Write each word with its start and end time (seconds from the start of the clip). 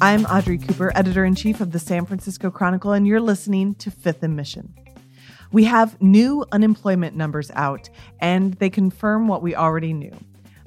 I'm 0.00 0.26
Audrey 0.26 0.58
Cooper, 0.58 0.92
editor 0.94 1.24
in 1.24 1.34
chief 1.34 1.60
of 1.60 1.72
the 1.72 1.80
San 1.80 2.06
Francisco 2.06 2.52
Chronicle, 2.52 2.92
and 2.92 3.04
you're 3.04 3.20
listening 3.20 3.74
to 3.76 3.90
Fifth 3.90 4.22
and 4.22 4.36
Mission. 4.36 4.72
We 5.50 5.64
have 5.64 6.00
new 6.00 6.46
unemployment 6.52 7.16
numbers 7.16 7.50
out, 7.54 7.90
and 8.20 8.54
they 8.54 8.70
confirm 8.70 9.26
what 9.26 9.42
we 9.42 9.56
already 9.56 9.92
knew. 9.92 10.16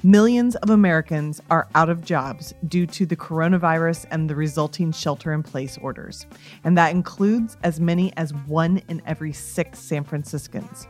Millions 0.04 0.58
of 0.58 0.70
Americans 0.70 1.40
are 1.50 1.70
out 1.76 1.88
of 1.88 2.04
jobs 2.04 2.54
due 2.68 2.86
to 2.88 3.06
the 3.06 3.16
coronavirus 3.16 4.06
and 4.12 4.30
the 4.30 4.36
resulting 4.36 4.92
shelter 4.92 5.32
in 5.32 5.44
place 5.44 5.78
orders. 5.78 6.26
And 6.66 6.78
that 6.78 6.92
includes 6.92 7.56
as 7.64 7.80
many 7.80 8.12
as 8.18 8.34
one 8.34 8.82
in 8.90 9.02
every 9.06 9.32
six 9.32 9.80
San 9.80 10.04
Franciscans. 10.04 10.88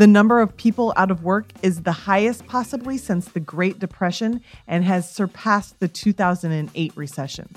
The 0.00 0.06
number 0.06 0.40
of 0.40 0.56
people 0.56 0.94
out 0.96 1.10
of 1.10 1.24
work 1.24 1.52
is 1.62 1.82
the 1.82 1.92
highest 1.92 2.46
possibly 2.46 2.96
since 2.96 3.26
the 3.26 3.38
Great 3.38 3.78
Depression 3.78 4.40
and 4.66 4.82
has 4.82 5.12
surpassed 5.12 5.78
the 5.78 5.88
2008 5.88 6.96
recession. 6.96 7.54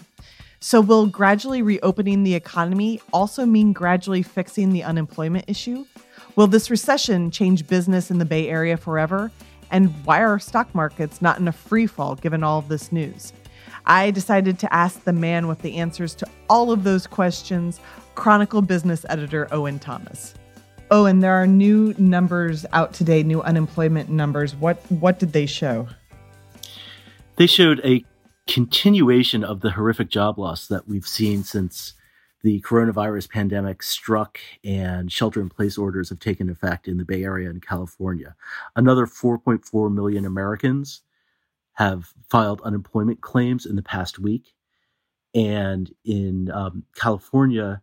So, 0.59 0.81
will 0.81 1.07
gradually 1.07 1.61
reopening 1.61 2.23
the 2.23 2.35
economy 2.35 2.99
also 3.13 3.45
mean 3.45 3.71
gradually 3.71 4.23
fixing 4.23 4.73
the 4.73 4.83
unemployment 4.83 5.45
issue? 5.47 5.85
Will 6.35 6.47
this 6.47 6.69
recession 6.69 7.31
change 7.31 7.65
business 7.65 8.11
in 8.11 8.17
the 8.17 8.25
Bay 8.25 8.49
Area 8.49 8.75
forever? 8.75 9.31
And 9.71 9.93
why 10.03 10.21
are 10.21 10.37
stock 10.37 10.75
markets 10.75 11.21
not 11.21 11.39
in 11.39 11.47
a 11.47 11.53
free 11.53 11.87
fall 11.87 12.15
given 12.15 12.43
all 12.43 12.59
of 12.59 12.67
this 12.67 12.91
news? 12.91 13.31
I 13.85 14.11
decided 14.11 14.59
to 14.59 14.73
ask 14.73 15.05
the 15.05 15.13
man 15.13 15.47
with 15.47 15.61
the 15.61 15.77
answers 15.77 16.13
to 16.15 16.27
all 16.49 16.73
of 16.73 16.83
those 16.83 17.07
questions, 17.07 17.79
Chronicle 18.15 18.61
business 18.61 19.05
editor 19.07 19.47
Owen 19.53 19.79
Thomas. 19.79 20.33
Oh, 20.91 21.05
and 21.05 21.23
there 21.23 21.33
are 21.33 21.47
new 21.47 21.95
numbers 21.97 22.65
out 22.71 22.93
today, 22.93 23.23
new 23.23 23.41
unemployment 23.41 24.09
numbers. 24.09 24.55
What 24.55 24.77
what 24.91 25.19
did 25.19 25.33
they 25.33 25.45
show? 25.45 25.87
They 27.35 27.47
showed 27.47 27.81
a 27.83 28.05
continuation 28.47 29.43
of 29.43 29.61
the 29.61 29.71
horrific 29.71 30.09
job 30.09 30.37
loss 30.37 30.67
that 30.67 30.87
we've 30.87 31.07
seen 31.07 31.43
since 31.43 31.93
the 32.43 32.61
coronavirus 32.61 33.29
pandemic 33.29 33.81
struck 33.81 34.37
and 34.65 35.11
shelter 35.11 35.41
in 35.41 35.49
place 35.49 35.77
orders 35.77 36.09
have 36.09 36.19
taken 36.19 36.49
effect 36.49 36.87
in 36.87 36.97
the 36.97 37.05
Bay 37.05 37.23
Area 37.23 37.49
and 37.49 37.65
California. 37.65 38.35
Another 38.75 39.07
4.4 39.07 39.93
million 39.93 40.25
Americans 40.25 41.01
have 41.73 42.13
filed 42.29 42.61
unemployment 42.61 43.21
claims 43.21 43.65
in 43.65 43.77
the 43.77 43.81
past 43.81 44.19
week. 44.19 44.53
And 45.33 45.91
in 46.03 46.51
um, 46.51 46.83
California, 46.95 47.81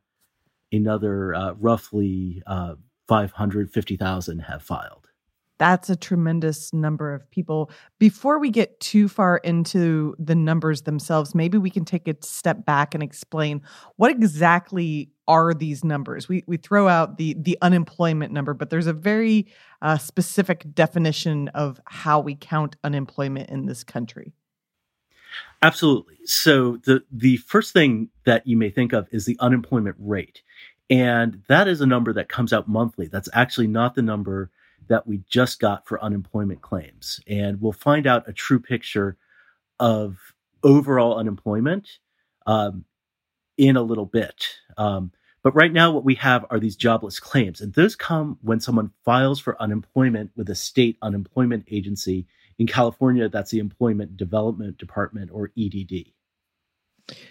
another 0.71 1.35
uh, 1.35 1.53
roughly 1.55 2.43
uh, 2.47 2.75
550,000 3.11 4.39
have 4.39 4.63
filed. 4.63 5.09
That's 5.59 5.91
a 5.91 5.97
tremendous 5.97 6.73
number 6.73 7.13
of 7.13 7.29
people. 7.33 7.73
Before 7.99 8.39
we 8.39 8.51
get 8.51 8.79
too 8.79 9.09
far 9.09 9.39
into 9.39 10.15
the 10.17 10.37
numbers 10.37 10.83
themselves, 10.83 11.35
maybe 11.35 11.59
we 11.59 11.71
can 11.71 11.85
take 11.85 12.07
a 12.07 12.15
step 12.23 12.65
back 12.65 12.95
and 12.95 13.03
explain 13.03 13.63
what 13.97 14.13
exactly 14.13 15.11
are 15.27 15.53
these 15.53 15.83
numbers. 15.83 16.29
We 16.29 16.45
we 16.47 16.57
throw 16.57 16.87
out 16.87 17.19
the 17.19 17.35
the 17.37 17.59
unemployment 17.63 18.33
number, 18.33 18.55
but 18.55 18.71
there's 18.71 18.87
a 18.87 18.93
very 18.93 19.49
uh, 19.83 19.99
specific 19.99 20.73
definition 20.73 21.49
of 21.49 21.81
how 21.87 22.21
we 22.21 22.37
count 22.37 22.77
unemployment 22.85 23.51
in 23.51 23.67
this 23.67 23.83
country. 23.83 24.35
Absolutely. 25.63 26.17
So 26.25 26.79
the 26.85 27.03
the 27.11 27.37
first 27.39 27.73
thing 27.73 28.11
that 28.25 28.47
you 28.47 28.57
may 28.57 28.71
think 28.71 28.93
of 28.93 29.09
is 29.11 29.27
the 29.27 29.37
unemployment 29.41 29.97
rate. 29.99 30.43
And 30.91 31.43
that 31.47 31.69
is 31.69 31.81
a 31.81 31.87
number 31.87 32.13
that 32.13 32.29
comes 32.29 32.53
out 32.53 32.69
monthly. 32.69 33.07
That's 33.07 33.29
actually 33.33 33.69
not 33.69 33.95
the 33.95 34.03
number 34.03 34.51
that 34.89 35.07
we 35.07 35.23
just 35.31 35.61
got 35.61 35.87
for 35.87 36.03
unemployment 36.03 36.63
claims. 36.63 37.21
And 37.29 37.61
we'll 37.61 37.73
find 37.73 38.09
out 38.09 38.29
a 38.29 38.33
true 38.33 38.59
picture 38.59 39.17
of 39.79 40.19
overall 40.65 41.17
unemployment 41.17 41.89
um, 42.45 42.85
in 43.57 43.77
a 43.77 43.83
little 43.83 44.05
bit. 44.05 44.49
Um, 44.77 45.13
but 45.43 45.55
right 45.55 45.73
now, 45.73 45.93
what 45.93 46.05
we 46.05 46.17
have 46.17 46.45
are 46.51 46.59
these 46.59 46.77
jobless 46.77 47.19
claims, 47.19 47.63
and 47.63 47.73
those 47.73 47.97
come 47.97 48.39
when 48.43 48.61
someone 48.61 48.91
files 49.05 49.41
for 49.41 49.61
unemployment 49.63 50.33
with 50.37 50.51
a 50.51 50.55
state 50.55 50.99
unemployment 51.01 51.65
agency. 51.71 52.27
In 52.59 52.67
California, 52.67 53.27
that's 53.29 53.51
the 53.51 53.59
Employment 53.59 54.19
Development 54.19 54.77
Department 54.77 55.31
or 55.33 55.51
EDD. 55.59 56.13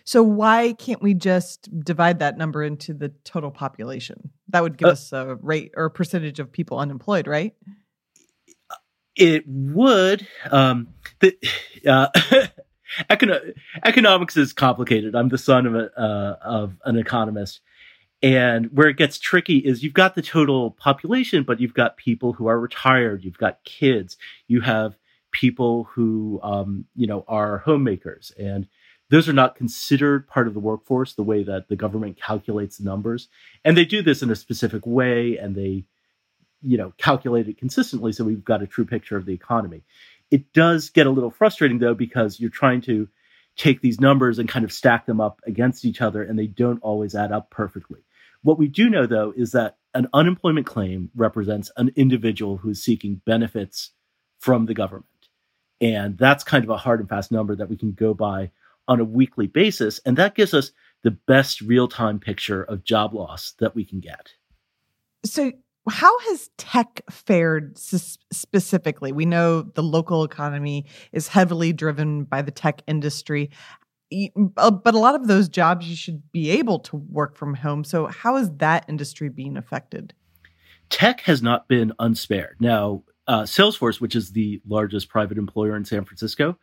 So 0.03 0.23
why 0.23 0.73
can't 0.73 1.01
we 1.01 1.13
just 1.13 1.69
divide 1.83 2.19
that 2.19 2.37
number 2.37 2.63
into 2.63 2.93
the 2.93 3.09
total 3.23 3.51
population? 3.51 4.31
That 4.49 4.63
would 4.63 4.77
give 4.77 4.87
uh, 4.87 4.91
us 4.91 5.13
a 5.13 5.35
rate 5.41 5.71
or 5.75 5.85
a 5.85 5.91
percentage 5.91 6.39
of 6.39 6.51
people 6.51 6.79
unemployed, 6.79 7.27
right? 7.27 7.53
It 9.15 9.43
would. 9.47 10.27
Um, 10.49 10.89
the, 11.19 11.37
uh, 11.87 12.07
econo- 13.09 13.53
economics 13.83 14.37
is 14.37 14.53
complicated. 14.53 15.15
I'm 15.15 15.29
the 15.29 15.37
son 15.37 15.65
of 15.65 15.75
a, 15.75 15.99
uh, 15.99 16.37
of 16.41 16.77
an 16.85 16.97
economist, 16.97 17.61
and 18.21 18.67
where 18.73 18.87
it 18.87 18.97
gets 18.97 19.17
tricky 19.17 19.57
is 19.57 19.83
you've 19.83 19.93
got 19.93 20.15
the 20.15 20.21
total 20.21 20.71
population, 20.71 21.43
but 21.43 21.59
you've 21.59 21.73
got 21.73 21.97
people 21.97 22.33
who 22.33 22.47
are 22.47 22.59
retired, 22.59 23.23
you've 23.23 23.37
got 23.37 23.63
kids, 23.63 24.17
you 24.47 24.61
have 24.61 24.97
people 25.31 25.85
who 25.85 26.39
um, 26.43 26.85
you 26.95 27.07
know 27.07 27.23
are 27.27 27.59
homemakers 27.59 28.31
and 28.37 28.67
those 29.09 29.27
are 29.27 29.33
not 29.33 29.55
considered 29.55 30.27
part 30.27 30.47
of 30.47 30.53
the 30.53 30.59
workforce 30.59 31.13
the 31.13 31.23
way 31.23 31.43
that 31.43 31.67
the 31.67 31.75
government 31.75 32.19
calculates 32.21 32.79
numbers. 32.79 33.27
And 33.65 33.75
they 33.75 33.85
do 33.85 34.01
this 34.01 34.21
in 34.21 34.29
a 34.29 34.35
specific 34.35 34.85
way 34.85 35.37
and 35.37 35.55
they 35.55 35.85
you 36.61 36.77
know 36.77 36.93
calculate 36.97 37.47
it 37.47 37.57
consistently 37.57 38.11
so 38.11 38.25
we've 38.25 38.43
got 38.43 38.61
a 38.61 38.67
true 38.67 38.85
picture 38.85 39.17
of 39.17 39.25
the 39.25 39.33
economy. 39.33 39.83
It 40.29 40.53
does 40.53 40.89
get 40.89 41.07
a 41.07 41.11
little 41.11 41.31
frustrating 41.31 41.79
though 41.79 41.95
because 41.95 42.39
you're 42.39 42.49
trying 42.49 42.81
to 42.81 43.07
take 43.55 43.81
these 43.81 43.99
numbers 43.99 44.39
and 44.39 44.47
kind 44.47 44.63
of 44.63 44.71
stack 44.71 45.05
them 45.05 45.19
up 45.19 45.41
against 45.45 45.85
each 45.85 46.01
other 46.01 46.23
and 46.23 46.37
they 46.37 46.47
don't 46.47 46.81
always 46.81 47.15
add 47.15 47.31
up 47.31 47.49
perfectly. 47.49 47.99
What 48.41 48.59
we 48.59 48.67
do 48.67 48.89
know 48.89 49.05
though 49.05 49.33
is 49.35 49.51
that 49.53 49.77
an 49.93 50.07
unemployment 50.13 50.67
claim 50.67 51.09
represents 51.15 51.71
an 51.77 51.91
individual 51.95 52.57
who's 52.57 52.83
seeking 52.83 53.21
benefits 53.25 53.91
from 54.37 54.67
the 54.67 54.75
government. 54.75 55.05
And 55.81 56.17
that's 56.17 56.43
kind 56.43 56.63
of 56.63 56.69
a 56.69 56.77
hard 56.77 56.99
and 56.99 57.09
fast 57.09 57.31
number 57.31 57.55
that 57.55 57.69
we 57.69 57.77
can 57.77 57.93
go 57.93 58.13
by 58.13 58.51
on 58.89 58.99
a 58.99 59.05
weekly 59.05 59.47
basis. 59.47 60.01
And 60.05 60.17
that 60.17 60.35
gives 60.35 60.53
us 60.53 60.71
the 61.03 61.11
best 61.11 61.61
real 61.61 61.87
time 61.87 62.19
picture 62.19 62.63
of 62.63 62.83
job 62.83 63.13
loss 63.13 63.53
that 63.59 63.75
we 63.75 63.85
can 63.85 64.01
get. 64.01 64.33
So, 65.23 65.51
how 65.89 66.19
has 66.19 66.49
tech 66.57 67.01
fared 67.09 67.77
specifically? 67.77 69.11
We 69.11 69.25
know 69.25 69.61
the 69.61 69.83
local 69.83 70.23
economy 70.23 70.85
is 71.13 71.29
heavily 71.29 71.71
driven 71.71 72.25
by 72.25 72.41
the 72.41 72.51
tech 72.51 72.81
industry, 72.85 73.49
uh, 74.57 74.71
but 74.71 74.93
a 74.93 74.99
lot 74.99 75.15
of 75.15 75.27
those 75.27 75.47
jobs 75.49 75.87
you 75.87 75.95
should 75.95 76.31
be 76.31 76.51
able 76.51 76.79
to 76.79 76.97
work 76.97 77.37
from 77.37 77.53
home. 77.53 77.83
So, 77.83 78.07
how 78.07 78.35
is 78.37 78.51
that 78.57 78.85
industry 78.89 79.29
being 79.29 79.55
affected? 79.55 80.13
Tech 80.89 81.21
has 81.21 81.41
not 81.41 81.67
been 81.67 81.93
unspared. 81.99 82.57
Now, 82.59 83.03
uh, 83.27 83.43
Salesforce, 83.43 84.01
which 84.01 84.15
is 84.15 84.31
the 84.31 84.59
largest 84.67 85.09
private 85.09 85.37
employer 85.37 85.75
in 85.75 85.85
San 85.85 86.03
Francisco, 86.03 86.57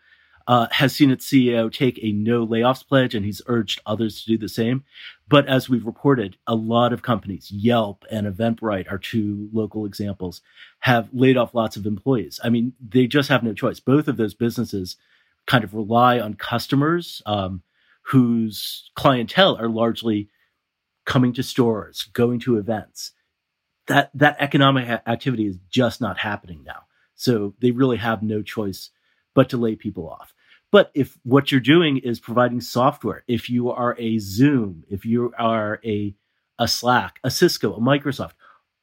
uh, 0.48 0.68
has 0.70 0.94
seen 0.94 1.10
its 1.10 1.26
CEO 1.26 1.72
take 1.72 1.98
a 2.02 2.12
no 2.12 2.46
layoffs 2.46 2.86
pledge, 2.86 3.14
and 3.14 3.24
he's 3.24 3.42
urged 3.46 3.80
others 3.84 4.22
to 4.22 4.26
do 4.26 4.38
the 4.38 4.48
same. 4.48 4.84
But 5.28 5.46
as 5.46 5.68
we've 5.68 5.84
reported, 5.84 6.36
a 6.46 6.54
lot 6.54 6.92
of 6.92 7.02
companies, 7.02 7.50
Yelp 7.50 8.04
and 8.10 8.26
Eventbrite 8.26 8.90
are 8.90 8.98
two 8.98 9.48
local 9.52 9.84
examples, 9.84 10.40
have 10.80 11.08
laid 11.12 11.36
off 11.36 11.54
lots 11.54 11.76
of 11.76 11.86
employees. 11.86 12.38
I 12.44 12.48
mean, 12.48 12.74
they 12.80 13.06
just 13.06 13.28
have 13.28 13.42
no 13.42 13.54
choice. 13.54 13.80
Both 13.80 14.06
of 14.06 14.16
those 14.16 14.34
businesses 14.34 14.96
kind 15.46 15.64
of 15.64 15.74
rely 15.74 16.20
on 16.20 16.34
customers 16.34 17.22
um, 17.26 17.62
whose 18.02 18.90
clientele 18.94 19.56
are 19.56 19.68
largely 19.68 20.28
coming 21.04 21.32
to 21.32 21.42
stores, 21.42 22.08
going 22.12 22.38
to 22.40 22.58
events. 22.58 23.12
That 23.88 24.10
that 24.14 24.36
economic 24.40 24.88
activity 25.06 25.46
is 25.46 25.58
just 25.70 26.00
not 26.00 26.18
happening 26.18 26.62
now. 26.64 26.82
So 27.14 27.54
they 27.60 27.70
really 27.70 27.96
have 27.96 28.22
no 28.22 28.42
choice 28.42 28.90
but 29.36 29.50
to 29.50 29.56
lay 29.58 29.76
people 29.76 30.08
off. 30.08 30.34
But 30.72 30.90
if 30.94 31.16
what 31.22 31.52
you're 31.52 31.60
doing 31.60 31.98
is 31.98 32.18
providing 32.18 32.60
software, 32.60 33.22
if 33.28 33.48
you 33.48 33.70
are 33.70 33.94
a 33.98 34.18
Zoom, 34.18 34.82
if 34.88 35.04
you 35.04 35.32
are 35.38 35.78
a, 35.84 36.16
a 36.58 36.66
Slack, 36.66 37.20
a 37.22 37.30
Cisco, 37.30 37.74
a 37.74 37.80
Microsoft, 37.80 38.32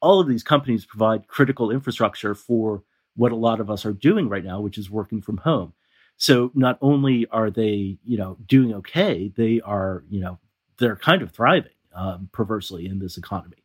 all 0.00 0.20
of 0.20 0.28
these 0.28 0.44
companies 0.44 0.86
provide 0.86 1.28
critical 1.28 1.70
infrastructure 1.70 2.34
for 2.34 2.84
what 3.16 3.32
a 3.32 3.36
lot 3.36 3.60
of 3.60 3.68
us 3.68 3.84
are 3.84 3.92
doing 3.92 4.28
right 4.28 4.44
now, 4.44 4.60
which 4.60 4.78
is 4.78 4.90
working 4.90 5.20
from 5.20 5.38
home. 5.38 5.72
So 6.16 6.52
not 6.54 6.78
only 6.80 7.26
are 7.30 7.50
they, 7.50 7.98
you 8.04 8.16
know, 8.16 8.36
doing 8.46 8.72
okay, 8.74 9.32
they 9.36 9.60
are, 9.60 10.04
you 10.08 10.20
know, 10.20 10.38
they're 10.78 10.96
kind 10.96 11.20
of 11.20 11.32
thriving 11.32 11.72
um, 11.92 12.28
perversely 12.32 12.86
in 12.86 13.00
this 13.00 13.18
economy. 13.18 13.64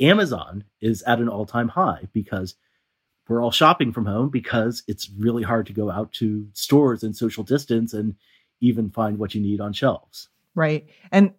Amazon 0.00 0.64
is 0.80 1.02
at 1.02 1.18
an 1.20 1.28
all 1.28 1.44
time 1.44 1.68
high 1.68 2.08
because 2.14 2.54
we're 3.30 3.42
all 3.42 3.52
shopping 3.52 3.92
from 3.92 4.06
home 4.06 4.28
because 4.28 4.82
it's 4.88 5.08
really 5.16 5.44
hard 5.44 5.66
to 5.66 5.72
go 5.72 5.90
out 5.90 6.12
to 6.14 6.46
stores 6.52 7.04
and 7.04 7.16
social 7.16 7.44
distance 7.44 7.94
and 7.94 8.16
even 8.60 8.90
find 8.90 9.18
what 9.18 9.34
you 9.34 9.40
need 9.40 9.60
on 9.60 9.72
shelves. 9.72 10.28
Right. 10.56 10.88
And 11.12 11.32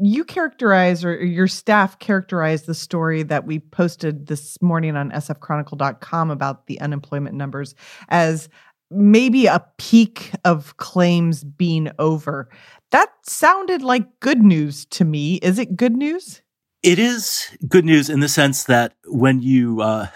you 0.00 0.24
characterize 0.24 1.04
or 1.04 1.22
your 1.22 1.48
staff 1.48 1.98
characterized 1.98 2.66
the 2.66 2.74
story 2.74 3.24
that 3.24 3.46
we 3.46 3.58
posted 3.58 4.28
this 4.28 4.62
morning 4.62 4.96
on 4.96 5.10
sfchronicle.com 5.10 6.30
about 6.30 6.66
the 6.68 6.80
unemployment 6.80 7.34
numbers 7.34 7.74
as 8.08 8.48
maybe 8.90 9.46
a 9.46 9.64
peak 9.76 10.30
of 10.44 10.76
claims 10.76 11.42
being 11.42 11.90
over. 11.98 12.48
That 12.92 13.10
sounded 13.26 13.82
like 13.82 14.20
good 14.20 14.42
news 14.42 14.86
to 14.86 15.04
me. 15.04 15.36
Is 15.36 15.58
it 15.58 15.76
good 15.76 15.96
news? 15.96 16.42
It 16.84 17.00
is 17.00 17.48
good 17.66 17.84
news 17.84 18.08
in 18.08 18.20
the 18.20 18.28
sense 18.28 18.64
that 18.64 18.94
when 19.06 19.40
you, 19.40 19.80
uh, 19.80 20.08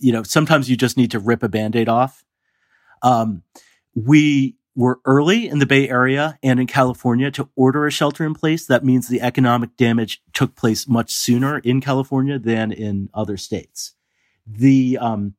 you 0.00 0.12
know, 0.12 0.22
sometimes 0.22 0.68
you 0.70 0.76
just 0.76 0.96
need 0.96 1.10
to 1.10 1.18
rip 1.18 1.42
a 1.42 1.48
band 1.48 1.76
aid 1.76 1.88
off. 1.88 2.24
Um, 3.02 3.42
we 3.94 4.56
were 4.74 5.00
early 5.06 5.48
in 5.48 5.58
the 5.58 5.66
Bay 5.66 5.88
Area 5.88 6.38
and 6.42 6.60
in 6.60 6.66
California 6.66 7.30
to 7.30 7.48
order 7.56 7.86
a 7.86 7.90
shelter 7.90 8.24
in 8.24 8.34
place. 8.34 8.66
That 8.66 8.84
means 8.84 9.08
the 9.08 9.22
economic 9.22 9.76
damage 9.76 10.22
took 10.34 10.54
place 10.54 10.86
much 10.86 11.10
sooner 11.10 11.58
in 11.58 11.80
California 11.80 12.38
than 12.38 12.72
in 12.72 13.08
other 13.14 13.38
states. 13.38 13.94
The, 14.46 14.98
um, 14.98 15.34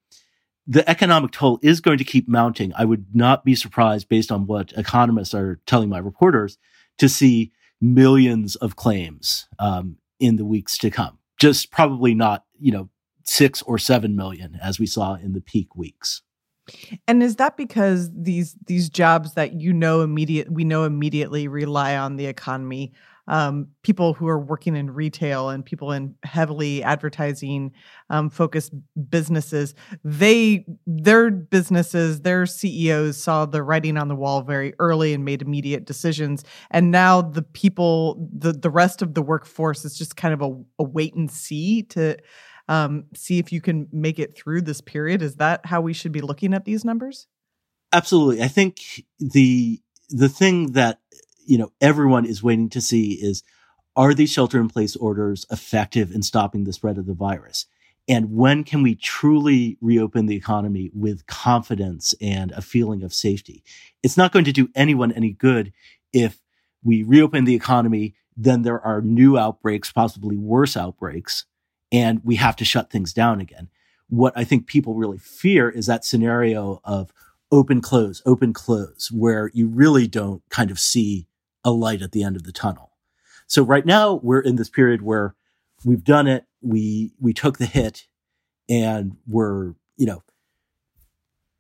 the 0.66 0.88
economic 0.90 1.32
toll 1.32 1.60
is 1.62 1.82
going 1.82 2.00
to 2.00 2.04
keep 2.04 2.28
mounting. 2.28 2.74
I 2.76 2.84
would 2.84 3.14
not 3.14 3.46
be 3.46 3.56
surprised 3.56 4.10
based 4.10 4.32
on 4.32 4.48
what 4.48 4.74
economists 4.76 5.36
are 5.36 5.62
telling 5.66 5.90
my 5.90 6.00
reporters 6.00 6.58
to 6.98 7.08
see 7.08 7.52
millions 7.80 8.56
of 8.56 8.76
claims, 8.76 9.48
um, 9.60 9.98
in 10.20 10.38
the 10.38 10.46
weeks 10.46 10.80
to 10.80 10.90
come. 10.90 11.20
Just 11.38 11.72
probably 11.72 12.16
not, 12.16 12.44
you 12.60 12.72
know, 12.72 12.90
six 13.28 13.62
or 13.64 13.78
seven 13.78 14.16
million 14.16 14.58
as 14.62 14.80
we 14.80 14.86
saw 14.86 15.16
in 15.16 15.34
the 15.34 15.42
peak 15.42 15.76
weeks. 15.76 16.22
And 17.08 17.24
is 17.24 17.38
that 17.38 17.56
because 17.56 18.10
these 18.14 18.56
these 18.66 18.90
jobs 18.90 19.34
that 19.36 19.54
you 19.54 19.72
know 19.74 20.02
immediate 20.02 20.52
we 20.52 20.64
know 20.64 20.84
immediately 20.84 21.48
rely 21.48 21.96
on 21.96 22.16
the 22.16 22.26
economy? 22.26 22.94
Um, 23.30 23.68
people 23.84 24.14
who 24.14 24.26
are 24.30 24.40
working 24.40 24.78
in 24.78 24.90
retail 24.90 25.50
and 25.50 25.66
people 25.66 25.92
in 25.92 26.16
heavily 26.24 26.82
advertising 26.82 27.74
um, 28.10 28.30
focused 28.30 28.72
businesses, 29.10 29.76
they 30.06 30.66
their 30.86 31.30
businesses, 31.30 32.22
their 32.22 32.46
CEOs 32.46 33.22
saw 33.22 33.46
the 33.46 33.64
writing 33.64 33.98
on 33.98 34.08
the 34.08 34.16
wall 34.16 34.44
very 34.44 34.74
early 34.80 35.14
and 35.14 35.26
made 35.26 35.42
immediate 35.42 35.84
decisions. 35.84 36.46
And 36.72 36.90
now 36.90 37.22
the 37.22 37.42
people, 37.42 38.30
the 38.32 38.54
the 38.54 38.70
rest 38.70 39.02
of 39.02 39.14
the 39.14 39.22
workforce 39.22 39.84
is 39.84 39.98
just 39.98 40.16
kind 40.16 40.34
of 40.34 40.42
a, 40.42 40.84
a 40.84 40.84
wait 40.86 41.14
and 41.14 41.30
see 41.30 41.84
to 41.84 42.18
um, 42.68 43.06
see 43.16 43.40
if 43.40 43.52
you 43.52 43.62
can 43.62 43.88
make 43.92 44.20
it 44.20 44.38
through 44.38 44.62
this 44.62 44.82
period. 44.82 45.22
Is 45.22 45.36
that 45.36 45.66
how 45.66 45.82
we 45.82 45.94
should 45.94 46.12
be 46.12 46.22
looking 46.22 46.54
at 46.54 46.66
these 46.66 46.84
numbers? 46.84 47.28
Absolutely. 47.94 48.44
I 48.44 48.48
think 48.48 49.06
the 49.20 49.82
the 50.10 50.30
thing 50.30 50.74
that 50.74 51.00
you 51.46 51.58
know 51.58 51.72
everyone 51.82 52.26
is 52.26 52.44
waiting 52.44 52.70
to 52.70 52.82
see 52.82 53.14
is 53.14 53.44
are 53.96 54.14
these 54.14 54.32
shelter 54.32 54.60
in 54.60 54.70
place 54.70 54.96
orders 54.96 55.46
effective 55.52 56.12
in 56.12 56.22
stopping 56.22 56.64
the 56.64 56.74
spread 56.74 56.98
of 56.98 57.06
the 57.06 57.14
virus? 57.14 57.66
And 58.10 58.34
when 58.34 58.64
can 58.64 58.84
we 58.84 58.96
truly 58.96 59.78
reopen 59.82 60.28
the 60.28 60.36
economy 60.36 60.92
with 60.94 61.26
confidence 61.28 62.14
and 62.22 62.52
a 62.52 62.62
feeling 62.62 63.04
of 63.04 63.14
safety? 63.14 63.64
It's 64.02 64.16
not 64.16 64.32
going 64.32 64.46
to 64.46 64.54
do 64.54 64.70
anyone 64.76 65.12
any 65.12 65.32
good 65.32 65.74
if 66.14 66.40
we 66.84 67.04
reopen 67.04 67.46
the 67.46 67.56
economy, 67.56 68.16
then 68.38 68.62
there 68.62 68.80
are 68.80 69.02
new 69.02 69.38
outbreaks, 69.38 69.92
possibly 69.92 70.38
worse 70.38 70.78
outbreaks, 70.78 71.46
and 71.92 72.22
we 72.24 72.36
have 72.36 72.56
to 72.58 72.66
shut 72.66 72.90
things 72.90 73.14
down 73.14 73.42
again. 73.42 73.70
What 74.10 74.34
I 74.36 74.44
think 74.44 74.68
people 74.68 74.96
really 74.96 75.18
fear 75.18 75.70
is 75.70 75.86
that 75.88 76.06
scenario 76.06 76.82
of 76.84 77.12
open 77.52 77.82
close, 77.82 78.22
open 78.26 78.54
close, 78.54 79.12
where 79.12 79.52
you 79.54 79.68
really 79.68 80.08
don't 80.08 80.42
kind 80.50 80.72
of 80.72 80.80
see 80.80 81.28
a 81.64 81.72
light 81.72 82.02
at 82.02 82.12
the 82.12 82.24
end 82.24 82.36
of 82.36 82.44
the 82.44 82.52
tunnel. 82.52 82.92
So 83.48 83.64
right 83.64 83.86
now 83.86 84.16
we're 84.24 84.42
in 84.42 84.58
this 84.58 84.70
period 84.70 85.02
where 85.02 85.36
we've 85.86 86.04
done 86.04 86.28
it, 86.28 86.46
we 86.62 87.14
we 87.20 87.34
took 87.34 87.58
the 87.58 87.66
hit, 87.66 88.08
and 88.70 89.18
we're 89.28 89.74
you 89.96 90.06
know 90.06 90.24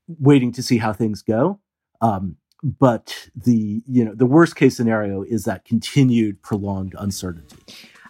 waiting 0.07 0.51
to 0.53 0.63
see 0.63 0.77
how 0.77 0.93
things 0.93 1.21
go. 1.21 1.59
Um, 2.01 2.37
but 2.63 3.29
the 3.35 3.81
you 3.85 4.03
know 4.03 4.13
the 4.13 4.25
worst 4.25 4.55
case 4.55 4.75
scenario 4.75 5.23
is 5.23 5.45
that 5.45 5.65
continued 5.65 6.41
prolonged 6.41 6.95
uncertainty. 6.97 7.57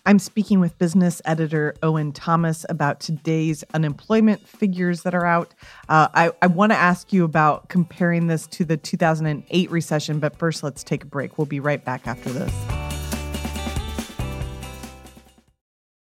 I'm 0.08 0.20
speaking 0.20 0.62
with 0.62 0.78
business 0.78 1.22
editor 1.26 1.76
Owen 1.84 2.14
Thomas 2.14 2.66
about 2.70 3.02
today's 3.02 3.66
unemployment 3.74 4.48
figures 4.48 5.04
that 5.04 5.14
are 5.14 5.26
out. 5.26 5.54
Uh, 5.90 6.08
I, 6.14 6.32
I 6.42 6.48
want 6.48 6.72
to 6.72 6.78
ask 6.78 7.12
you 7.12 7.26
about 7.26 7.68
comparing 7.68 8.28
this 8.28 8.48
to 8.48 8.64
the 8.64 8.78
2008 8.78 9.70
recession, 9.70 10.20
but 10.20 10.38
first, 10.38 10.64
let's 10.64 10.82
take 10.82 11.04
a 11.04 11.08
break. 11.08 11.38
We'll 11.38 11.44
be 11.44 11.60
right 11.60 11.84
back 11.84 12.08
after 12.08 12.30
this. 12.30 12.54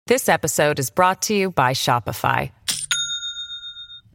This 0.07 0.29
episode 0.29 0.79
is 0.79 0.91
brought 0.91 1.23
to 1.23 1.35
you 1.35 1.51
by 1.51 1.73
Shopify. 1.73 2.53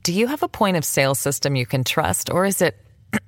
Do 0.03 0.13
you 0.13 0.27
have 0.27 0.43
a 0.43 0.47
point 0.47 0.77
of 0.77 0.85
sale 0.85 1.13
system 1.13 1.57
you 1.57 1.65
can 1.65 1.83
trust, 1.83 2.29
or 2.29 2.45
is 2.45 2.61
it 2.61 2.77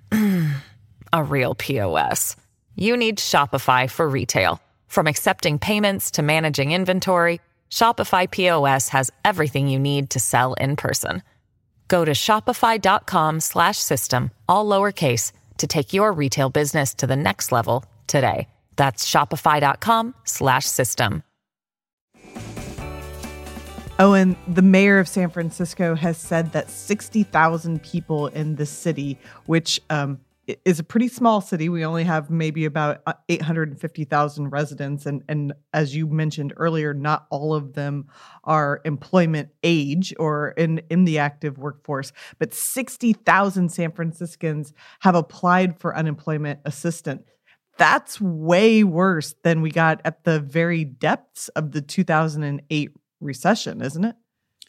a 1.11 1.21
real 1.21 1.53
POS? 1.53 2.37
You 2.75 2.95
need 2.95 3.17
Shopify 3.17 3.89
for 3.89 4.07
retail. 4.07 4.61
From 4.87 5.07
accepting 5.07 5.59
payments 5.59 6.11
to 6.11 6.23
managing 6.23 6.71
inventory, 6.71 7.41
Shopify 7.69 8.29
POS 8.29 8.89
has 8.89 9.11
everything 9.23 9.67
you 9.67 9.79
need 9.79 10.09
to 10.11 10.19
sell 10.19 10.53
in 10.55 10.75
person. 10.75 11.23
Go 11.87 12.03
to 12.05 12.13
shopify.com/system 12.13 14.31
all 14.49 14.65
lowercase 14.65 15.31
to 15.57 15.67
take 15.67 15.93
your 15.93 16.11
retail 16.11 16.49
business 16.49 16.95
to 16.95 17.05
the 17.05 17.15
next 17.15 17.51
level 17.51 17.85
today. 18.07 18.47
That's 18.75 19.07
shopify.com/system. 19.09 21.23
And 23.97 24.35
the 24.47 24.61
mayor 24.61 24.99
of 24.99 25.07
San 25.07 25.29
Francisco 25.29 25.95
has 25.95 26.17
said 26.17 26.51
that 26.51 26.69
60,000 26.69 27.81
people 27.81 28.27
in 28.27 28.55
the 28.55 28.65
city, 28.65 29.17
which 29.45 29.79
um, 29.89 30.19
is 30.63 30.79
a 30.79 30.83
pretty 30.83 31.07
small 31.07 31.41
city. 31.41 31.69
We 31.69 31.85
only 31.85 32.03
have 32.03 32.29
maybe 32.29 32.65
about 32.65 33.01
uh, 33.05 33.13
850,000 33.29 34.49
residents. 34.49 35.05
And, 35.05 35.23
and 35.27 35.53
as 35.73 35.95
you 35.95 36.07
mentioned 36.07 36.53
earlier, 36.57 36.93
not 36.93 37.25
all 37.29 37.53
of 37.53 37.73
them 37.73 38.07
are 38.43 38.81
employment 38.85 39.49
age 39.63 40.13
or 40.19 40.49
in, 40.49 40.81
in 40.89 41.05
the 41.05 41.19
active 41.19 41.57
workforce, 41.57 42.11
but 42.39 42.53
60,000 42.53 43.69
San 43.69 43.91
Franciscans 43.91 44.73
have 45.01 45.15
applied 45.15 45.79
for 45.79 45.95
unemployment 45.95 46.59
assistance. 46.65 47.23
That's 47.77 48.21
way 48.21 48.83
worse 48.83 49.35
than 49.43 49.61
we 49.61 49.69
got 49.69 49.99
at 50.05 50.23
the 50.23 50.39
very 50.39 50.85
depths 50.85 51.49
of 51.49 51.71
the 51.71 51.81
2008 51.81 52.91
recession, 53.19 53.81
isn't 53.81 54.05
it? 54.05 54.15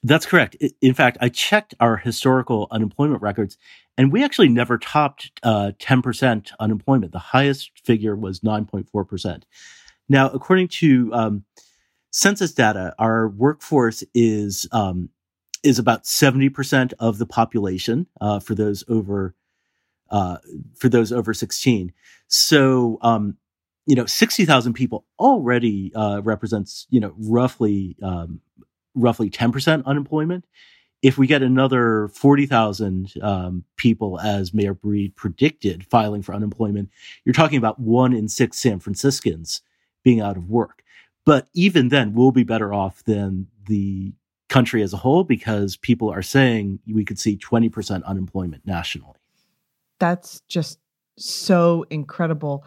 That's 0.07 0.25
correct. 0.25 0.55
In 0.81 0.95
fact, 0.95 1.19
I 1.21 1.29
checked 1.29 1.75
our 1.81 1.97
historical 1.97 2.69
unemployment 2.71 3.23
records, 3.23 3.59
and 3.99 4.13
we 4.13 4.23
actually 4.23 4.49
never 4.49 4.79
topped 4.79 5.33
uh, 5.43 5.73
10% 5.81 6.53
unemployment. 6.61 7.11
The 7.11 7.19
highest 7.19 7.73
figure 7.85 8.15
was 8.15 8.39
9.4%. 8.39 9.43
Now, 10.09 10.31
according 10.31 10.69
to 10.69 11.13
um, 11.13 11.45
census 12.13 12.53
data, 12.55 12.95
our 13.01 13.29
workforce 13.29 14.05
is 14.15 14.69
um, 14.71 15.09
is 15.65 15.81
about 15.81 16.05
70% 16.05 16.93
of 17.01 17.19
the 17.19 17.27
population 17.27 18.07
uh, 18.21 18.39
for 18.39 18.55
those 18.55 18.85
over 18.89 19.35
uh, 20.11 20.37
for 20.77 20.89
those 20.89 21.11
over 21.11 21.35
16. 21.35 21.93
So, 22.29 22.99
um, 23.03 23.39
you 23.87 23.97
know, 23.97 24.07
60,000 24.07 24.73
people 24.75 25.05
already 25.19 25.93
uh, 25.97 26.21
represents, 26.23 26.87
you 26.91 27.01
know, 27.01 27.13
roughly 27.19 27.97
um, 28.05 28.41
roughly 28.97 29.31
10% 29.31 29.85
unemployment. 29.85 30.45
If 31.03 31.19
we 31.19 31.26
get 31.26 31.43
another 31.43 32.09
40,000 32.09 33.12
um, 33.23 33.65
people, 33.76 34.19
as 34.19 34.53
Mayor 34.53 34.75
Breed 34.75 35.15
predicted, 35.15 35.87
filing 35.87 36.23
for 36.23 36.35
unemployment, 36.35 36.91
you're 37.25 37.35
talking 37.35 37.59
about 37.59 37.79
one 37.79 38.12
in 38.12 38.29
six 38.29 38.59
San 38.59 38.81
Franciscans 38.81 39.62
being 40.03 40.21
out 40.21 40.37
of 40.37 40.49
work. 40.49 40.83
But 41.25 41.49
even 41.55 41.88
then, 41.91 42.15
we'll 42.15 42.33
be 42.33 42.45
better 42.45 42.73
off 42.73 43.05
than 43.05 43.49
the 43.67 44.15
country 44.49 44.83
as 44.83 44.93
a 44.93 44.99
whole 44.99 45.25
because 45.25 45.76
people 45.76 46.11
are 46.11 46.23
saying 46.23 46.79
we 46.93 47.05
could 47.05 47.19
see 47.19 47.37
20% 47.37 48.05
unemployment 48.05 48.67
nationally. 48.67 49.17
That's 49.99 50.41
just 50.49 50.79
so 51.19 51.85
incredible. 51.91 52.65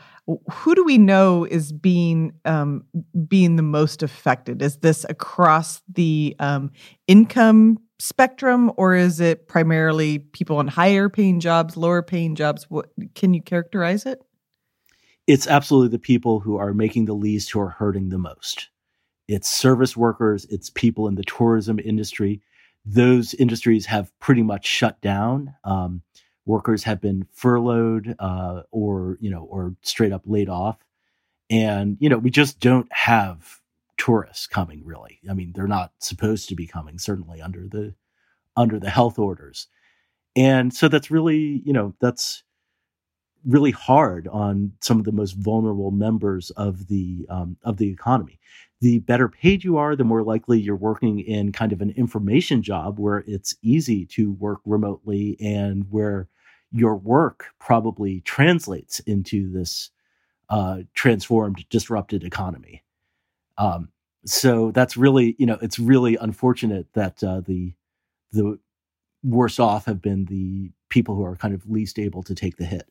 Who 0.51 0.75
do 0.75 0.83
we 0.83 0.97
know 0.97 1.45
is 1.45 1.71
being 1.71 2.33
um, 2.45 2.83
being 3.27 3.55
the 3.55 3.63
most 3.63 4.03
affected? 4.03 4.61
Is 4.61 4.77
this 4.77 5.05
across 5.09 5.81
the 5.87 6.35
um, 6.39 6.71
income 7.07 7.79
spectrum, 7.99 8.71
or 8.77 8.95
is 8.95 9.19
it 9.19 9.47
primarily 9.47 10.19
people 10.19 10.57
on 10.57 10.67
higher 10.67 11.09
paying 11.09 11.39
jobs, 11.39 11.77
lower 11.77 12.01
paying 12.01 12.35
jobs? 12.35 12.69
What 12.69 12.89
can 13.15 13.33
you 13.33 13.41
characterize 13.41 14.05
it? 14.05 14.21
It's 15.27 15.47
absolutely 15.47 15.89
the 15.89 15.99
people 15.99 16.39
who 16.39 16.57
are 16.57 16.73
making 16.73 17.05
the 17.05 17.13
least 17.13 17.51
who 17.51 17.59
are 17.59 17.69
hurting 17.69 18.09
the 18.09 18.17
most. 18.17 18.69
It's 19.27 19.47
service 19.47 19.95
workers, 19.95 20.45
it's 20.49 20.71
people 20.71 21.07
in 21.07 21.15
the 21.15 21.23
tourism 21.23 21.77
industry. 21.77 22.41
Those 22.83 23.35
industries 23.35 23.85
have 23.85 24.11
pretty 24.19 24.41
much 24.41 24.65
shut 24.65 24.99
down. 25.01 25.53
Um, 25.63 26.01
workers 26.49 26.83
have 26.83 26.99
been 26.99 27.27
furloughed 27.31 28.15
uh, 28.17 28.63
or 28.71 29.17
you 29.21 29.29
know 29.29 29.43
or 29.43 29.75
straight 29.83 30.11
up 30.11 30.23
laid 30.25 30.49
off. 30.49 30.77
And 31.49 31.95
you 31.99 32.09
know 32.09 32.17
we 32.17 32.31
just 32.31 32.59
don't 32.59 32.91
have 32.91 33.61
tourists 33.97 34.47
coming 34.47 34.81
really. 34.83 35.19
I 35.29 35.33
mean 35.33 35.53
they're 35.53 35.67
not 35.67 35.93
supposed 35.99 36.49
to 36.49 36.55
be 36.55 36.65
coming 36.65 36.97
certainly 36.97 37.41
under 37.41 37.67
the 37.67 37.93
under 38.57 38.79
the 38.79 38.89
health 38.89 39.19
orders. 39.19 39.67
And 40.35 40.73
so 40.73 40.87
that's 40.87 41.11
really 41.11 41.61
you 41.63 41.71
know 41.71 41.93
that's 42.01 42.43
really 43.45 43.71
hard 43.71 44.27
on 44.27 44.73
some 44.81 44.99
of 44.99 45.05
the 45.05 45.11
most 45.11 45.33
vulnerable 45.33 45.91
members 45.91 46.49
of 46.51 46.87
the 46.87 47.27
um, 47.29 47.57
of 47.63 47.77
the 47.77 47.89
economy. 47.89 48.39
The 48.81 48.99
better 48.99 49.29
paid 49.29 49.63
you 49.63 49.77
are 49.77 49.95
the 49.95 50.03
more 50.03 50.23
likely 50.23 50.59
you're 50.59 50.75
working 50.75 51.19
in 51.19 51.51
kind 51.51 51.71
of 51.71 51.81
an 51.81 51.91
information 51.91 52.63
job 52.63 52.97
where 52.97 53.23
it's 53.27 53.53
easy 53.61 54.05
to 54.07 54.31
work 54.31 54.61
remotely 54.65 55.37
and 55.39 55.85
where 55.91 56.27
your 56.71 56.95
work 56.95 57.47
probably 57.59 58.21
translates 58.21 58.99
into 59.01 59.51
this 59.51 59.91
uh, 60.49 60.79
transformed, 60.93 61.65
disrupted 61.69 62.23
economy. 62.23 62.83
Um, 63.57 63.89
so 64.25 64.71
that's 64.71 64.97
really, 64.97 65.35
you 65.37 65.45
know, 65.45 65.57
it's 65.61 65.79
really 65.79 66.15
unfortunate 66.15 66.87
that 66.93 67.23
uh, 67.23 67.41
the 67.41 67.73
the 68.31 68.59
worst 69.23 69.59
off 69.59 69.85
have 69.85 70.01
been 70.01 70.25
the 70.25 70.71
people 70.89 71.15
who 71.15 71.25
are 71.25 71.35
kind 71.35 71.53
of 71.53 71.69
least 71.69 71.99
able 71.99 72.23
to 72.23 72.35
take 72.35 72.57
the 72.57 72.65
hit. 72.65 72.87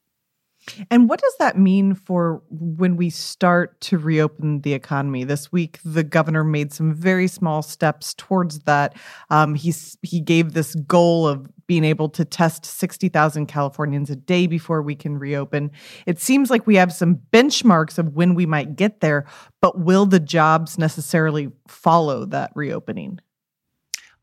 And 0.91 1.09
what 1.09 1.21
does 1.21 1.35
that 1.39 1.59
mean 1.59 1.95
for 1.95 2.43
when 2.51 2.97
we 2.97 3.11
start 3.11 3.81
to 3.83 3.99
reopen 3.99 4.61
the 4.63 4.75
economy? 4.75 5.25
This 5.25 5.51
week, 5.53 5.79
the 5.85 6.05
governor 6.05 6.45
made 6.45 6.73
some 6.73 6.95
very 6.95 7.29
small 7.29 7.63
steps 7.63 8.15
towards 8.15 8.61
that. 8.61 8.97
Um, 9.31 9.55
he's 9.55 9.97
he 10.03 10.21
gave 10.21 10.53
this 10.53 10.75
goal 10.75 11.27
of 11.27 11.49
being 11.67 11.85
able 11.85 12.09
to 12.09 12.25
test 12.25 12.65
60,000 12.65 13.47
Californians 13.47 14.09
a 14.09 14.17
day 14.17 14.47
before 14.47 14.83
we 14.83 14.95
can 14.95 15.19
reopen. 15.19 15.71
It 16.07 16.19
seems 16.19 16.51
like 16.51 16.67
we 16.67 16.77
have 16.77 16.93
some 16.93 17.21
benchmarks 17.31 17.99
of 17.99 18.15
when 18.15 18.35
we 18.35 18.47
might 18.47 18.75
get 18.75 19.01
there, 19.01 19.27
but 19.61 19.79
will 19.79 20.07
the 20.07 20.19
jobs 20.19 20.79
necessarily 20.79 21.51
follow 21.69 22.25
that 22.27 22.53
reopening? 22.55 23.21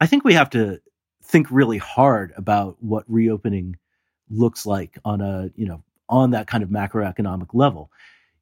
I 0.01 0.07
think 0.07 0.23
we 0.25 0.33
have 0.33 0.49
to 0.51 0.81
think 1.23 1.47
really 1.51 1.77
hard 1.77 2.33
about 2.35 2.77
what 2.79 3.05
reopening 3.07 3.77
looks 4.29 4.65
like 4.65 4.97
on 5.05 5.21
a, 5.21 5.51
you 5.55 5.67
know, 5.67 5.83
on 6.09 6.31
that 6.31 6.47
kind 6.47 6.63
of 6.63 6.69
macroeconomic 6.69 7.49
level. 7.53 7.91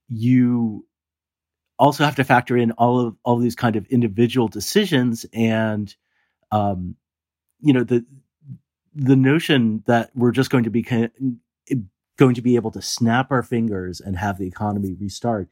You 0.08 0.86
also 1.80 2.04
have 2.04 2.16
to 2.16 2.24
factor 2.24 2.56
in 2.56 2.72
all 2.72 3.00
of 3.00 3.16
all 3.24 3.38
of 3.38 3.44
these 3.44 3.56
kind 3.56 3.76
of 3.76 3.86
individual 3.88 4.48
decisions 4.48 5.26
and 5.34 5.94
um, 6.52 6.96
you 7.60 7.74
know 7.74 7.84
the 7.84 8.06
the 8.96 9.16
notion 9.16 9.84
that 9.88 10.12
we're 10.16 10.32
just 10.32 10.50
going 10.50 10.64
to 10.66 10.70
be 10.70 10.84
going 12.16 12.36
to 12.36 12.42
be 12.42 12.56
able 12.56 12.72
to 12.72 12.82
snap 12.82 13.32
our 13.32 13.42
fingers 13.42 14.00
and 14.00 14.18
have 14.18 14.38
the 14.38 14.48
economy 14.48 14.94
restart 14.94 15.50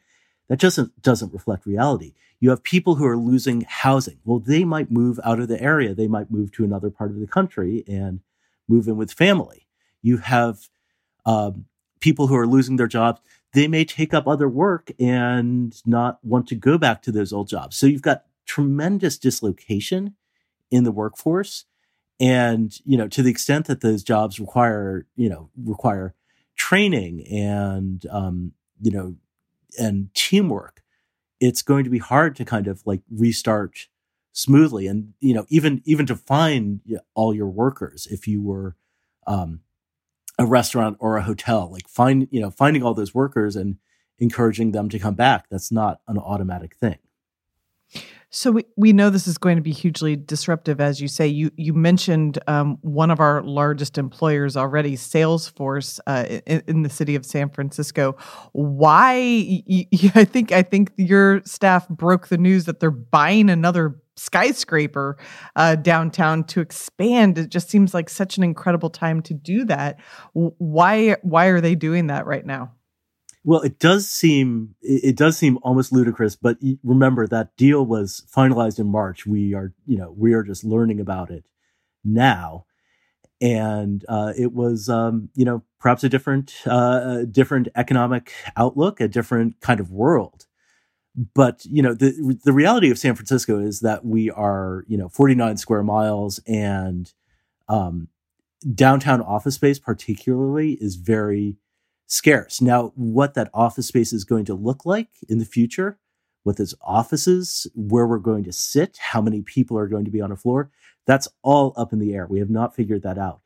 that 0.48 0.60
just 0.60 0.78
doesn't, 0.78 1.02
doesn't 1.02 1.34
reflect 1.34 1.66
reality. 1.66 2.14
You 2.40 2.52
have 2.52 2.62
people 2.62 2.96
who 2.96 3.08
are 3.08 3.18
losing 3.18 3.62
housing. 3.68 4.20
Well 4.24 4.40
they 4.40 4.64
might 4.64 4.92
move 4.92 5.20
out 5.24 5.40
of 5.40 5.48
the 5.48 5.62
area. 5.62 5.96
They 5.96 6.08
might 6.08 6.32
move 6.32 6.52
to 6.54 6.64
another 6.64 6.90
part 6.90 7.10
of 7.10 7.20
the 7.20 7.28
country 7.28 7.84
and 7.88 8.22
move 8.68 8.88
in 8.88 8.96
with 8.96 9.12
family. 9.12 9.68
You 10.02 10.18
have 10.18 10.70
um, 11.26 11.66
people 12.02 12.28
who 12.28 12.36
are 12.36 12.48
losing 12.48 12.76
their 12.76 12.88
jobs, 12.88 13.22
they 13.54 13.68
may 13.68 13.86
take 13.86 14.14
up 14.14 14.28
other 14.28 14.50
work 14.50 14.92
and 15.00 15.82
not 15.86 16.20
want 16.24 16.48
to 16.48 16.56
go 16.56 16.78
back 16.78 17.02
to 17.04 17.12
those 17.12 17.32
old 17.32 17.48
jobs. 17.48 17.78
So 17.78 17.86
you've 17.86 18.02
got 18.02 18.26
tremendous 18.46 19.18
dislocation 19.18 20.16
in 20.70 20.84
the 20.84 20.92
workforce. 20.92 21.66
And, 22.20 22.78
you 22.86 22.98
know, 22.98 23.08
to 23.08 23.24
the 23.24 23.32
extent 23.32 23.66
that 23.68 23.82
those 23.82 24.04
jobs 24.04 24.40
require, 24.40 25.06
you 25.16 25.30
know, 25.30 25.50
require 25.64 26.14
training 26.56 27.26
and, 27.28 28.06
um, 28.12 28.54
you 28.82 28.92
know, 28.92 29.16
and 29.80 30.14
teamwork, 30.14 30.84
it's 31.40 31.62
going 31.62 31.84
to 31.84 31.90
be 31.90 31.98
hard 31.98 32.36
to 32.36 32.46
kind 32.46 32.68
of 32.68 32.82
like 32.86 33.02
restart 33.10 33.88
smoothly. 34.34 34.88
And, 34.88 35.14
you 35.20 35.34
know, 35.34 35.46
even, 35.50 35.82
even 35.86 36.06
to 36.06 36.16
find 36.16 36.82
all 37.16 37.34
your 37.34 37.48
workers, 37.48 38.08
if 38.12 38.28
you 38.28 38.42
were, 38.42 38.76
um, 39.26 39.62
a 40.42 40.46
restaurant 40.46 40.98
or 41.00 41.18
a 41.18 41.22
hotel 41.22 41.70
like 41.72 41.88
find 41.88 42.28
you 42.32 42.42
know 42.42 42.50
finding 42.50 42.82
all 42.82 42.96
those 42.96 43.14
workers 43.14 43.56
and 43.56 43.78
encouraging 44.18 44.72
them 44.72 44.90
to 44.90 44.98
come 44.98 45.14
back 45.14 45.46
that's 45.50 45.72
not 45.72 46.02
an 46.08 46.18
automatic 46.18 46.76
thing 46.76 46.98
so 48.34 48.52
we, 48.52 48.64
we 48.78 48.94
know 48.94 49.10
this 49.10 49.28
is 49.28 49.38
going 49.38 49.58
to 49.58 49.62
be 49.62 49.74
hugely 49.74 50.16
disruptive, 50.16 50.80
as 50.80 51.02
you 51.02 51.10
say. 51.10 51.28
You 51.28 51.52
you 51.58 51.74
mentioned 51.74 52.40
um, 52.48 52.78
one 52.80 53.12
of 53.12 53.20
our 53.20 53.44
largest 53.44 53.98
employers 53.98 54.56
already, 54.56 54.96
Salesforce, 54.96 56.00
uh, 56.08 56.40
in, 56.46 56.64
in, 56.66 56.82
the 56.84 56.90
city 56.90 57.16
of 57.16 57.26
San 57.26 57.50
Francisco. 57.50 58.16
Why? 58.54 59.16
Y- 59.68 59.86
y- 59.92 60.12
I 60.16 60.24
think 60.24 60.54
I 60.54 60.64
think 60.64 60.94
your 60.96 61.42
staff 61.44 61.90
broke 61.90 62.30
the 62.30 62.38
news 62.38 62.64
that 62.66 62.80
they're 62.80 62.90
buying 62.90 63.50
another 63.50 64.00
skyscraper 64.16 65.18
uh, 65.56 65.76
downtown 65.76 66.44
to 66.46 66.62
expand. 66.62 67.38
It 67.38 67.50
just 67.50 67.70
seems 67.70 67.94
like 67.94 68.10
such 68.10 68.38
an 68.38 68.44
incredible 68.44 68.90
time 68.90 69.22
to 69.24 69.34
do 69.34 69.66
that. 69.66 70.00
Why 70.34 71.18
why 71.22 71.48
are 71.48 71.62
they 71.62 71.76
doing 71.76 72.08
that 72.08 72.26
right 72.26 72.46
now? 72.46 72.74
Well, 73.44 73.62
it 73.62 73.80
does 73.80 74.08
seem 74.10 74.76
it 74.82 75.16
does 75.16 75.38
seem 75.38 75.58
almost 75.64 75.92
ludicrous, 75.92 76.36
but 76.36 76.58
remember 76.84 77.26
that 77.28 77.56
deal 77.58 77.86
was 77.86 78.24
finalized 78.34 78.80
in 78.80 78.88
March. 78.88 79.26
We 79.26 79.56
are 79.56 79.74
you 79.86 79.98
know 79.98 80.14
we 80.16 80.34
are 80.34 80.44
just 80.44 80.64
learning 80.64 81.00
about 81.00 81.32
it 81.32 81.46
now, 82.04 82.66
and 83.40 84.06
uh, 84.08 84.34
it 84.38 84.54
was 84.54 84.90
um, 84.90 85.30
you 85.34 85.46
know 85.46 85.64
perhaps 85.80 86.04
a 86.04 86.10
different 86.10 86.54
uh, 86.68 87.24
different 87.32 87.70
economic 87.76 88.32
outlook, 88.56 89.02
a 89.02 89.08
different 89.08 89.60
kind 89.60 89.80
of 89.80 89.90
world 89.90 90.46
but 91.16 91.66
you 91.66 91.82
know 91.82 91.94
the 91.94 92.40
the 92.44 92.54
reality 92.54 92.90
of 92.90 92.98
San 92.98 93.16
Francisco 93.16 93.60
is 93.60 93.82
that 93.82 94.06
we 94.06 94.30
are 94.32 94.86
you 94.88 94.98
know 94.98 95.10
49 95.10 95.58
square 95.58 95.84
miles 95.84 96.40
and 96.48 97.12
um, 97.68 98.08
downtown 98.74 99.22
office 99.22 99.56
space 99.56 99.80
particularly 99.80 100.74
is 100.74 100.96
very 100.96 101.58
scarce. 102.08 102.62
Now, 102.62 102.92
what 102.96 103.34
that 103.36 103.50
office 103.54 103.88
space 103.88 104.14
is 104.14 104.24
going 104.24 104.46
to 104.46 104.54
look 104.54 104.86
like 104.86 105.10
in 105.30 105.40
the 105.40 105.46
future, 105.46 105.98
what 106.44 106.58
those 106.58 106.76
offices, 106.82 107.68
where 107.74 108.06
we're 108.06 108.20
going 108.20 108.44
to 108.44 108.52
sit, 108.52 108.98
how 108.98 109.22
many 109.22 109.42
people 109.42 109.78
are 109.78 109.88
going 109.88 110.06
to 110.06 110.12
be 110.12 110.22
on 110.22 110.32
a 110.32 110.36
floor, 110.36 110.70
that's 111.06 111.28
all 111.42 111.74
up 111.78 111.94
in 111.94 112.00
the 112.00 112.14
air. 112.14 112.28
We 112.28 112.40
have 112.40 112.50
not 112.50 112.76
figured 112.76 113.04
that 113.04 113.18
out. 113.18 113.42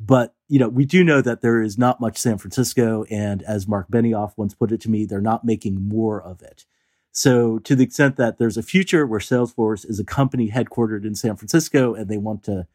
But 0.00 0.34
you 0.48 0.58
know, 0.58 0.68
we 0.68 0.84
do 0.84 1.02
know 1.02 1.20
that 1.20 1.40
there 1.40 1.60
is 1.60 1.78
not 1.78 2.00
much 2.00 2.18
San 2.18 2.38
Francisco, 2.38 3.04
and 3.10 3.42
as 3.42 3.66
Mark 3.66 3.88
Benioff 3.88 4.32
once 4.36 4.54
put 4.54 4.72
it 4.72 4.80
to 4.82 4.90
me, 4.90 5.04
they're 5.04 5.20
not 5.20 5.44
making 5.44 5.88
more 5.88 6.22
of 6.22 6.42
it. 6.42 6.64
So, 7.12 7.58
to 7.60 7.74
the 7.74 7.84
extent 7.84 8.16
that 8.16 8.38
there's 8.38 8.56
a 8.56 8.62
future 8.62 9.06
where 9.06 9.20
Salesforce 9.20 9.88
is 9.88 9.98
a 9.98 10.04
company 10.04 10.50
headquartered 10.50 11.04
in 11.04 11.14
San 11.14 11.36
Francisco 11.36 11.94
and 11.94 12.08
they 12.08 12.18
want 12.18 12.44
to 12.44 12.66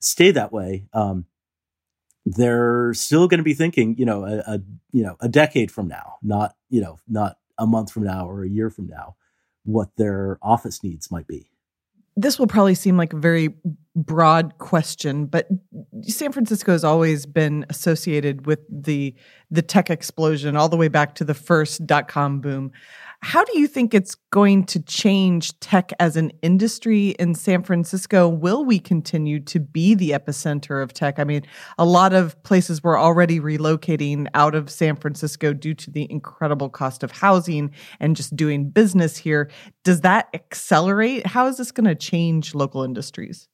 stay 0.00 0.30
that 0.32 0.52
way, 0.52 0.86
um, 0.92 1.26
they're 2.24 2.92
still 2.94 3.28
going 3.28 3.38
to 3.38 3.44
be 3.44 3.54
thinking, 3.54 3.96
you 3.96 4.04
know, 4.04 4.24
a, 4.24 4.38
a, 4.54 4.60
you 4.92 5.02
know 5.02 5.16
a 5.20 5.28
decade 5.28 5.70
from 5.70 5.88
now, 5.88 6.16
not 6.22 6.56
you 6.70 6.80
know 6.80 6.98
not 7.06 7.38
a 7.58 7.66
month 7.66 7.92
from 7.92 8.04
now 8.04 8.28
or 8.28 8.42
a 8.42 8.48
year 8.48 8.70
from 8.70 8.86
now, 8.86 9.16
what 9.64 9.90
their 9.96 10.38
office 10.42 10.82
needs 10.82 11.10
might 11.10 11.26
be 11.26 11.50
this 12.18 12.36
will 12.36 12.48
probably 12.48 12.74
seem 12.74 12.96
like 12.96 13.12
a 13.12 13.16
very 13.16 13.54
broad 13.94 14.58
question, 14.58 15.26
but 15.26 15.46
San 16.02 16.32
Francisco 16.32 16.72
has 16.72 16.82
always 16.82 17.26
been 17.26 17.64
associated 17.70 18.44
with 18.44 18.58
the 18.68 19.14
the 19.52 19.62
tech 19.62 19.88
explosion 19.88 20.56
all 20.56 20.68
the 20.68 20.76
way 20.76 20.88
back 20.88 21.14
to 21.14 21.24
the 21.24 21.32
first 21.32 21.86
dot 21.86 22.08
com 22.08 22.40
boom. 22.40 22.72
How 23.20 23.42
do 23.44 23.58
you 23.58 23.66
think 23.66 23.94
it's 23.94 24.14
going 24.30 24.64
to 24.66 24.80
change 24.80 25.58
tech 25.58 25.92
as 25.98 26.16
an 26.16 26.30
industry 26.40 27.10
in 27.18 27.34
San 27.34 27.64
Francisco? 27.64 28.28
Will 28.28 28.64
we 28.64 28.78
continue 28.78 29.40
to 29.40 29.58
be 29.58 29.94
the 29.94 30.10
epicenter 30.10 30.82
of 30.82 30.92
tech? 30.92 31.18
I 31.18 31.24
mean, 31.24 31.42
a 31.78 31.84
lot 31.84 32.12
of 32.12 32.40
places 32.44 32.82
were 32.82 32.96
already 32.96 33.40
relocating 33.40 34.28
out 34.34 34.54
of 34.54 34.70
San 34.70 34.94
Francisco 34.94 35.52
due 35.52 35.74
to 35.74 35.90
the 35.90 36.06
incredible 36.10 36.68
cost 36.68 37.02
of 37.02 37.10
housing 37.10 37.72
and 37.98 38.14
just 38.14 38.36
doing 38.36 38.70
business 38.70 39.16
here. 39.16 39.50
Does 39.82 40.02
that 40.02 40.28
accelerate? 40.32 41.26
How 41.26 41.48
is 41.48 41.56
this 41.56 41.72
going 41.72 41.88
to 41.88 41.96
change 41.96 42.54
local 42.54 42.84
industries? 42.84 43.48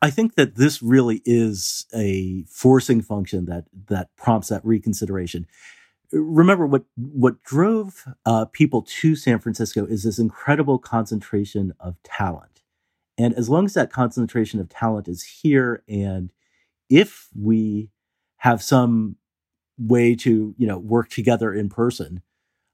I 0.00 0.10
think 0.10 0.36
that 0.36 0.54
this 0.54 0.80
really 0.82 1.22
is 1.24 1.86
a 1.92 2.44
forcing 2.48 3.02
function 3.02 3.46
that 3.46 3.64
that 3.88 4.14
prompts 4.16 4.48
that 4.48 4.64
reconsideration 4.64 5.46
remember 6.12 6.66
what 6.66 6.84
what 6.96 7.42
drove 7.44 8.06
uh, 8.26 8.46
people 8.46 8.82
to 8.82 9.16
San 9.16 9.38
Francisco 9.40 9.86
is 9.86 10.04
this 10.04 10.18
incredible 10.18 10.78
concentration 10.78 11.74
of 11.80 11.96
talent 12.04 12.50
And 13.18 13.34
as 13.34 13.48
long 13.48 13.64
as 13.64 13.74
that 13.74 13.92
concentration 13.92 14.60
of 14.60 14.68
talent 14.68 15.08
is 15.08 15.22
here, 15.22 15.82
and 15.88 16.32
if 16.90 17.28
we 17.36 17.90
have 18.38 18.62
some 18.62 19.16
way 19.78 20.16
to, 20.16 20.54
you 20.58 20.66
know, 20.66 20.78
work 20.78 21.10
together 21.10 21.54
in 21.54 21.68
person, 21.70 22.22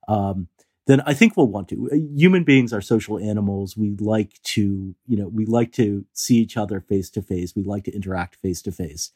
um, 0.08 0.48
then 0.86 1.02
I 1.06 1.14
think 1.14 1.36
we'll 1.36 1.48
want 1.48 1.68
to. 1.70 1.90
Human 2.16 2.44
beings 2.44 2.72
are 2.72 2.80
social 2.82 3.18
animals. 3.18 3.76
We 3.76 3.92
like 4.00 4.42
to, 4.44 4.94
you 5.06 5.16
know, 5.16 5.28
we 5.28 5.46
like 5.46 5.72
to 5.74 6.06
see 6.12 6.36
each 6.38 6.56
other 6.56 6.80
face 6.80 7.10
to 7.10 7.22
face. 7.22 7.54
We 7.56 7.64
like 7.64 7.84
to 7.84 7.94
interact 7.94 8.36
face 8.36 8.62
to 8.62 8.72
face. 8.72 9.12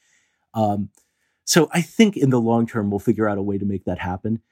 So 1.46 1.70
I 1.72 1.80
think 1.80 2.16
in 2.16 2.30
the 2.30 2.40
long 2.40 2.66
term, 2.66 2.90
we'll 2.90 2.98
figure 2.98 3.28
out 3.28 3.38
a 3.38 3.42
way 3.42 3.56
to 3.56 3.64
make 3.64 3.84
that 3.84 4.00
happen. 4.00 4.42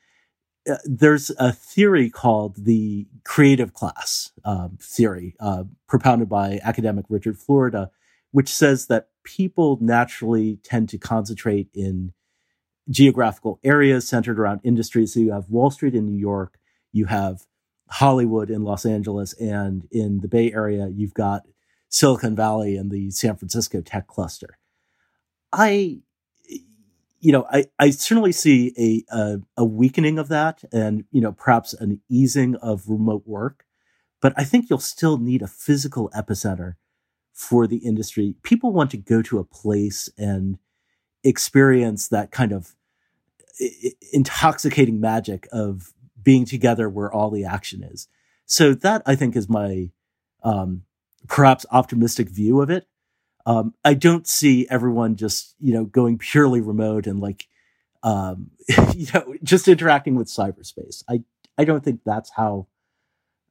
Uh, 0.69 0.77
there's 0.85 1.31
a 1.39 1.53
theory 1.53 2.09
called 2.09 2.65
the 2.65 3.07
creative 3.25 3.75
class 3.75 4.33
um, 4.45 4.79
theory, 4.81 5.35
uh, 5.41 5.65
propounded 5.89 6.29
by 6.29 6.61
academic 6.63 7.05
Richard 7.11 7.37
Florida, 7.37 7.91
which 8.31 8.49
says 8.49 8.87
that 8.87 9.09
people 9.25 9.77
naturally 9.81 10.59
tend 10.63 10.89
to 10.89 10.99
concentrate 10.99 11.69
in 11.75 12.15
geographical 12.89 13.59
areas 13.65 14.09
centered 14.09 14.39
around 14.39 14.61
industries. 14.63 15.13
So 15.13 15.21
you 15.21 15.33
have 15.33 15.51
Wall 15.51 15.71
Street 15.71 15.95
in 15.95 16.07
New 16.07 16.19
York, 16.19 16.59
you 16.93 17.07
have 17.07 17.43
Hollywood 17.91 18.51
in 18.51 18.63
Los 18.63 18.87
Angeles, 18.87 19.35
and 19.35 19.87
in 19.91 20.21
the 20.21 20.29
Bay 20.29 20.53
Area, 20.53 20.89
you've 20.89 21.15
got 21.15 21.43
Silicon 21.89 22.37
Valley 22.37 22.77
and 22.77 22.91
the 22.91 23.11
San 23.11 23.37
Francisco 23.37 23.81
tech 23.81 24.07
cluster. 24.07 24.59
I 25.53 26.01
you 27.25 27.33
know, 27.33 27.47
I, 27.51 27.65
I 27.79 27.89
certainly 27.89 28.33
see 28.33 28.75
a, 28.79 29.17
a, 29.17 29.39
a 29.57 29.65
weakening 29.65 30.19
of 30.19 30.29
that, 30.29 30.63
and 30.71 31.05
you 31.11 31.23
know, 31.23 31.33
perhaps 31.33 31.73
an 31.73 32.03
easing 32.11 32.55
of 32.57 32.87
remote 32.87 33.23
work. 33.25 33.65
But 34.21 34.35
I 34.37 34.45
think 34.45 34.69
you'll 34.69 34.79
still 34.79 35.17
need 35.17 35.41
a 35.41 35.47
physical 35.47 36.11
epicenter 36.15 36.75
for 37.33 37.67
the 37.67 37.79
industry. 37.79 38.35
People 38.43 38.73
want 38.73 38.91
to 38.91 38.99
go 38.99 39.23
to 39.23 39.39
a 39.39 39.45
place 39.45 40.11
and 40.19 40.59
experience 41.25 42.09
that 42.09 42.31
kind 42.31 42.53
of 42.53 42.75
intoxicating 44.13 45.01
magic 45.01 45.49
of 45.51 45.95
being 46.23 46.45
together 46.45 46.91
where 46.91 47.11
all 47.11 47.31
the 47.31 47.45
action 47.47 47.83
is. 47.83 48.07
So 48.45 48.75
that 48.75 49.01
I 49.07 49.15
think 49.15 49.35
is 49.35 49.49
my 49.49 49.91
um, 50.43 50.83
perhaps 51.27 51.65
optimistic 51.71 52.29
view 52.29 52.61
of 52.61 52.69
it. 52.69 52.87
Um, 53.47 53.75
I 53.85 53.95
don't 53.95 54.27
see 54.27 54.67
everyone 54.71 55.17
just, 55.17 55.55
you 55.61 55.75
know, 55.75 55.85
going 55.85 56.19
purely 56.19 56.61
remote 56.61 57.07
and 57.07 57.21
like, 57.21 57.47
um, 58.03 58.51
you 58.95 59.07
know, 59.13 59.35
just 59.43 59.69
interacting 59.69 60.15
with 60.15 60.29
cyberspace. 60.29 61.03
I, 61.09 61.23
I 61.59 61.65
don't 61.65 61.85
think 61.85 62.01
that's 62.05 62.31
how, 62.31 62.69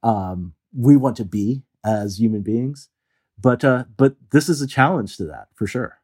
um, 0.01 0.53
we 0.75 0.97
want 0.97 1.17
to 1.17 1.25
be 1.25 1.63
as 1.85 2.19
human 2.19 2.41
beings. 2.41 2.89
But, 3.39 3.63
uh, 3.63 3.85
but 3.97 4.15
this 4.31 4.49
is 4.49 4.61
a 4.61 4.67
challenge 4.67 5.17
to 5.17 5.25
that 5.25 5.47
for 5.55 5.67
sure 5.67 5.99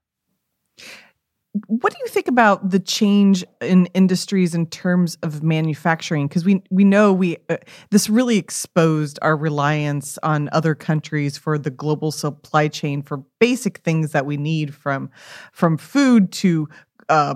what 1.68 1.94
do 1.94 2.00
you 2.00 2.08
think 2.08 2.28
about 2.28 2.70
the 2.70 2.80
change 2.80 3.44
in 3.62 3.88
industries 3.88 4.54
in 4.54 4.68
terms 4.68 5.18
of 5.24 5.44
manufacturing? 5.44 6.28
Because 6.28 6.46
we 6.46 6.63
we 6.70 6.84
know 6.84 7.13
we 7.13 7.38
uh, 7.50 7.58
this 7.92 8.10
really 8.10 8.38
exposed 8.38 9.20
our 9.22 9.36
reliance 9.36 10.18
on 10.24 10.50
other 10.51 10.75
countries 10.75 11.38
for 11.38 11.58
the 11.58 11.70
global 11.70 12.12
supply 12.12 12.68
chain 12.68 13.01
for 13.01 13.18
basic 13.39 13.80
things 13.80 14.12
that 14.12 14.25
we 14.25 14.38
need 14.38 14.74
from 14.74 15.10
from 15.51 15.78
food 15.78 16.32
to 16.32 16.68
uh, 17.10 17.36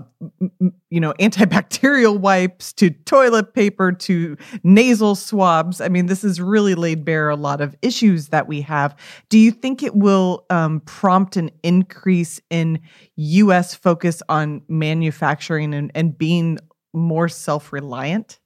you 0.89 0.99
know, 0.99 1.13
antibacterial 1.19 2.19
wipes 2.19 2.71
to 2.73 2.91
toilet 2.91 3.53
paper 3.53 3.91
to 3.91 4.37
nasal 4.63 5.15
swabs. 5.15 5.81
I 5.81 5.89
mean, 5.89 6.05
this 6.05 6.21
has 6.21 6.39
really 6.39 6.75
laid 6.75 7.03
bare 7.03 7.29
a 7.29 7.35
lot 7.35 7.59
of 7.59 7.75
issues 7.81 8.29
that 8.29 8.47
we 8.47 8.61
have. 8.61 8.95
Do 9.29 9.39
you 9.39 9.51
think 9.51 9.81
it 9.81 9.95
will 9.95 10.45
um, 10.49 10.81
prompt 10.81 11.35
an 11.35 11.49
increase 11.63 12.39
in 12.49 12.79
U.S. 13.15 13.73
focus 13.73 14.21
on 14.29 14.61
manufacturing 14.67 15.73
and, 15.73 15.91
and 15.95 16.17
being 16.17 16.59
more 16.93 17.27
self 17.27 17.73
reliant? 17.73 18.39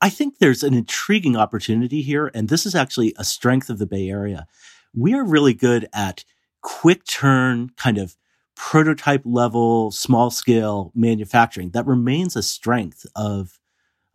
I 0.00 0.08
think 0.08 0.38
there's 0.38 0.62
an 0.62 0.72
intriguing 0.72 1.36
opportunity 1.36 2.00
here, 2.00 2.30
and 2.34 2.48
this 2.48 2.64
is 2.64 2.74
actually 2.74 3.12
a 3.18 3.24
strength 3.24 3.68
of 3.68 3.78
the 3.78 3.86
Bay 3.86 4.08
Area. 4.08 4.46
We 4.94 5.12
are 5.12 5.24
really 5.24 5.52
good 5.52 5.86
at 5.92 6.24
quick 6.62 7.04
turn 7.04 7.70
kind 7.76 7.98
of 7.98 8.16
prototype 8.56 9.22
level, 9.24 9.90
small 9.90 10.30
scale 10.30 10.92
manufacturing 10.94 11.70
that 11.70 11.86
remains 11.86 12.36
a 12.36 12.42
strength 12.42 13.06
of 13.16 13.58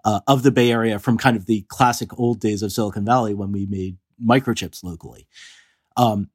uh, 0.03 0.19
of 0.27 0.43
the 0.43 0.51
Bay 0.51 0.71
Area 0.71 0.99
from 0.99 1.17
kind 1.17 1.35
of 1.35 1.47
the 1.47 1.65
classic 1.67 2.17
old 2.19 2.39
days 2.39 2.61
of 2.61 2.71
Silicon 2.71 3.05
Valley 3.05 3.33
when 3.33 3.51
we 3.51 3.65
made 3.65 3.97
microchips 4.23 4.83
locally. 4.83 5.27
Um, 5.97 6.29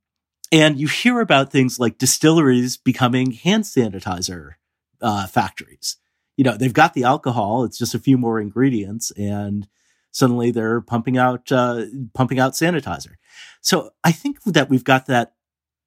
and 0.53 0.79
you 0.79 0.89
hear 0.89 1.21
about 1.21 1.53
things 1.53 1.79
like 1.79 1.97
distilleries 1.97 2.77
becoming 2.77 3.31
hand 3.31 3.65
sanitizer 3.65 4.55
uh, 5.01 5.27
factories. 5.29 5.97
You 6.37 6.45
know, 6.45 6.57
they've 6.57 6.73
got 6.73 6.95
the 6.95 7.05
alcohol; 7.05 7.65
it's 7.65 7.79
just 7.79 7.95
a 7.95 8.01
few 8.01 8.19
more 8.19 8.41
ingredients, 8.41 9.13
and 9.13 9.69
suddenly 10.11 10.51
they're 10.51 10.81
pumping 10.81 11.17
out 11.17 11.53
uh, 11.53 11.85
pumping 12.15 12.41
out 12.41 12.55
sanitizer. 12.55 13.15
So 13.61 13.91
I 14.03 14.13
think 14.13 14.43
that 14.45 14.69
we've 14.69 14.85
got 14.85 15.07
that 15.07 15.35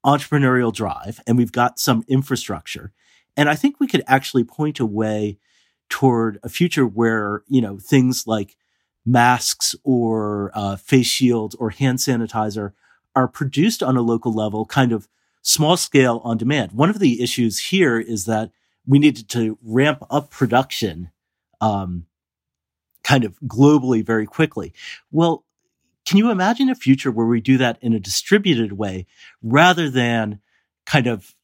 entrepreneurial 0.05 0.73
drive 0.73 1.19
and 1.25 1.37
we've 1.37 1.51
got 1.51 1.79
some 1.79 2.03
infrastructure. 2.07 2.91
And 3.35 3.49
I 3.49 3.55
think 3.55 3.79
we 3.79 3.87
could 3.87 4.03
actually 4.07 4.43
point 4.43 4.79
a 4.79 4.85
way 4.85 5.37
toward 5.89 6.39
a 6.43 6.49
future 6.49 6.85
where, 6.85 7.43
you 7.47 7.61
know, 7.61 7.77
things 7.77 8.27
like 8.27 8.55
masks 9.05 9.75
or 9.83 10.51
uh, 10.53 10.75
face 10.75 11.07
shields 11.07 11.55
or 11.55 11.69
hand 11.69 11.99
sanitizer 11.99 12.73
are 13.15 13.27
produced 13.27 13.83
on 13.83 13.97
a 13.97 14.01
local 14.01 14.33
level, 14.33 14.65
kind 14.65 14.91
of 14.91 15.07
small 15.41 15.77
scale 15.77 16.21
on 16.23 16.37
demand. 16.37 16.71
One 16.71 16.89
of 16.89 16.99
the 16.99 17.21
issues 17.21 17.59
here 17.59 17.99
is 17.99 18.25
that 18.25 18.51
we 18.87 18.99
needed 18.99 19.29
to 19.29 19.57
ramp 19.61 20.03
up 20.09 20.29
production 20.29 21.11
um, 21.61 22.05
kind 23.03 23.23
of 23.23 23.39
globally 23.41 24.03
very 24.05 24.25
quickly. 24.25 24.73
Well, 25.11 25.45
can 26.05 26.17
you 26.17 26.31
imagine 26.31 26.69
a 26.69 26.75
future 26.75 27.11
where 27.11 27.25
we 27.25 27.41
do 27.41 27.57
that 27.57 27.77
in 27.81 27.93
a 27.93 27.99
distributed 27.99 28.73
way 28.73 29.07
rather 29.41 29.89
than 29.89 30.39
kind 30.85 31.07
of 31.07 31.35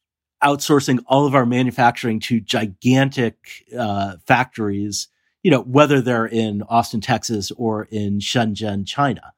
outsourcing 0.42 1.02
all 1.06 1.26
of 1.26 1.34
our 1.34 1.46
manufacturing 1.46 2.20
to 2.20 2.40
gigantic 2.40 3.64
uh, 3.78 4.16
factories, 4.26 5.08
you 5.42 5.50
know, 5.50 5.62
whether 5.62 6.00
they're 6.00 6.26
in 6.26 6.62
Austin, 6.62 7.00
Texas 7.00 7.50
or 7.56 7.84
in 7.90 8.18
Shenzhen, 8.18 8.86
China? 8.86 9.32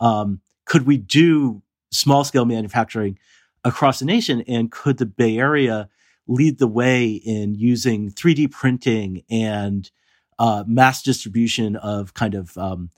Um, 0.00 0.40
could 0.64 0.86
we 0.86 0.96
do 0.96 1.62
small 1.90 2.24
scale 2.24 2.44
manufacturing 2.44 3.18
across 3.64 3.98
the 3.98 4.04
nation? 4.04 4.42
And 4.46 4.70
could 4.70 4.98
the 4.98 5.06
Bay 5.06 5.38
Area 5.38 5.88
lead 6.26 6.58
the 6.58 6.68
way 6.68 7.08
in 7.08 7.54
using 7.54 8.10
3D 8.10 8.50
printing 8.50 9.24
and 9.30 9.90
uh, 10.38 10.64
mass 10.66 11.02
distribution 11.02 11.76
of 11.76 12.14
kind 12.14 12.34
of 12.34 12.56
um, 12.58 12.90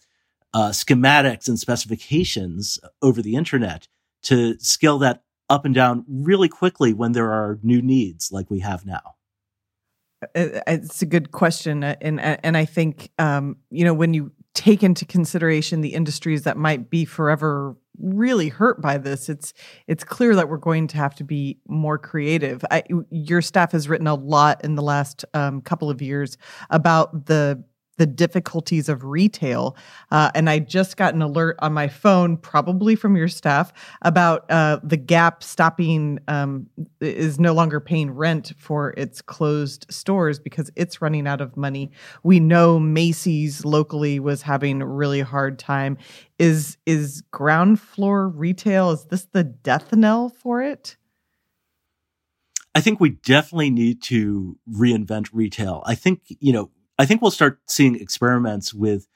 uh, 0.52 0.70
schematics 0.70 1.48
and 1.48 1.58
specifications 1.58 2.78
over 3.02 3.22
the 3.22 3.36
internet 3.36 3.88
to 4.22 4.58
scale 4.58 4.98
that 4.98 5.22
up 5.48 5.64
and 5.64 5.74
down 5.74 6.04
really 6.08 6.48
quickly 6.48 6.92
when 6.92 7.12
there 7.12 7.30
are 7.30 7.58
new 7.62 7.82
needs 7.82 8.30
like 8.32 8.50
we 8.50 8.60
have 8.60 8.86
now? 8.86 9.14
Uh, 10.22 10.60
it's 10.66 11.00
a 11.00 11.06
good 11.06 11.32
question, 11.32 11.82
uh, 11.82 11.96
and 12.00 12.20
uh, 12.20 12.36
and 12.42 12.56
I 12.56 12.66
think 12.66 13.10
um, 13.18 13.56
you 13.70 13.84
know 13.84 13.94
when 13.94 14.12
you 14.12 14.32
take 14.54 14.82
into 14.82 15.06
consideration 15.06 15.80
the 15.80 15.94
industries 15.94 16.42
that 16.42 16.56
might 16.56 16.90
be 16.90 17.06
forever 17.06 17.76
really 17.98 18.48
hurt 18.48 18.82
by 18.82 18.98
this, 18.98 19.30
it's 19.30 19.54
it's 19.86 20.04
clear 20.04 20.34
that 20.36 20.50
we're 20.50 20.58
going 20.58 20.88
to 20.88 20.98
have 20.98 21.14
to 21.14 21.24
be 21.24 21.58
more 21.66 21.96
creative. 21.96 22.62
I, 22.70 22.82
your 23.10 23.40
staff 23.40 23.72
has 23.72 23.88
written 23.88 24.06
a 24.06 24.14
lot 24.14 24.62
in 24.62 24.74
the 24.74 24.82
last 24.82 25.24
um, 25.32 25.62
couple 25.62 25.88
of 25.88 26.02
years 26.02 26.36
about 26.68 27.26
the 27.26 27.64
the 28.00 28.06
difficulties 28.06 28.88
of 28.88 29.04
retail. 29.04 29.76
Uh, 30.10 30.30
and 30.34 30.48
I 30.48 30.58
just 30.58 30.96
got 30.96 31.12
an 31.12 31.20
alert 31.20 31.56
on 31.58 31.74
my 31.74 31.86
phone, 31.86 32.38
probably 32.38 32.96
from 32.96 33.14
your 33.14 33.28
staff, 33.28 33.74
about 34.00 34.50
uh, 34.50 34.80
the 34.82 34.96
Gap 34.96 35.42
stopping 35.42 36.18
um, 36.26 36.66
is 37.02 37.38
no 37.38 37.52
longer 37.52 37.78
paying 37.78 38.10
rent 38.10 38.54
for 38.56 38.94
its 38.96 39.20
closed 39.20 39.84
stores 39.90 40.38
because 40.38 40.70
it's 40.76 41.02
running 41.02 41.26
out 41.26 41.42
of 41.42 41.58
money. 41.58 41.90
We 42.22 42.40
know 42.40 42.78
Macy's 42.78 43.66
locally 43.66 44.18
was 44.18 44.40
having 44.40 44.80
a 44.80 44.86
really 44.86 45.20
hard 45.20 45.58
time. 45.58 45.98
Is 46.38 46.78
is 46.86 47.22
ground 47.32 47.80
floor 47.80 48.30
retail? 48.30 48.92
Is 48.92 49.04
this 49.04 49.26
the 49.30 49.44
death 49.44 49.94
knell 49.94 50.30
for 50.30 50.62
it? 50.62 50.96
I 52.74 52.80
think 52.80 52.98
we 52.98 53.10
definitely 53.10 53.68
need 53.68 54.00
to 54.04 54.56
reinvent 54.66 55.28
retail. 55.34 55.82
I 55.84 55.94
think, 55.96 56.22
you 56.40 56.52
know, 56.54 56.70
I 57.00 57.06
think 57.06 57.22
we'll 57.22 57.30
start 57.30 57.60
seeing 57.66 57.96
experiments 57.96 58.74
with, 58.74 59.08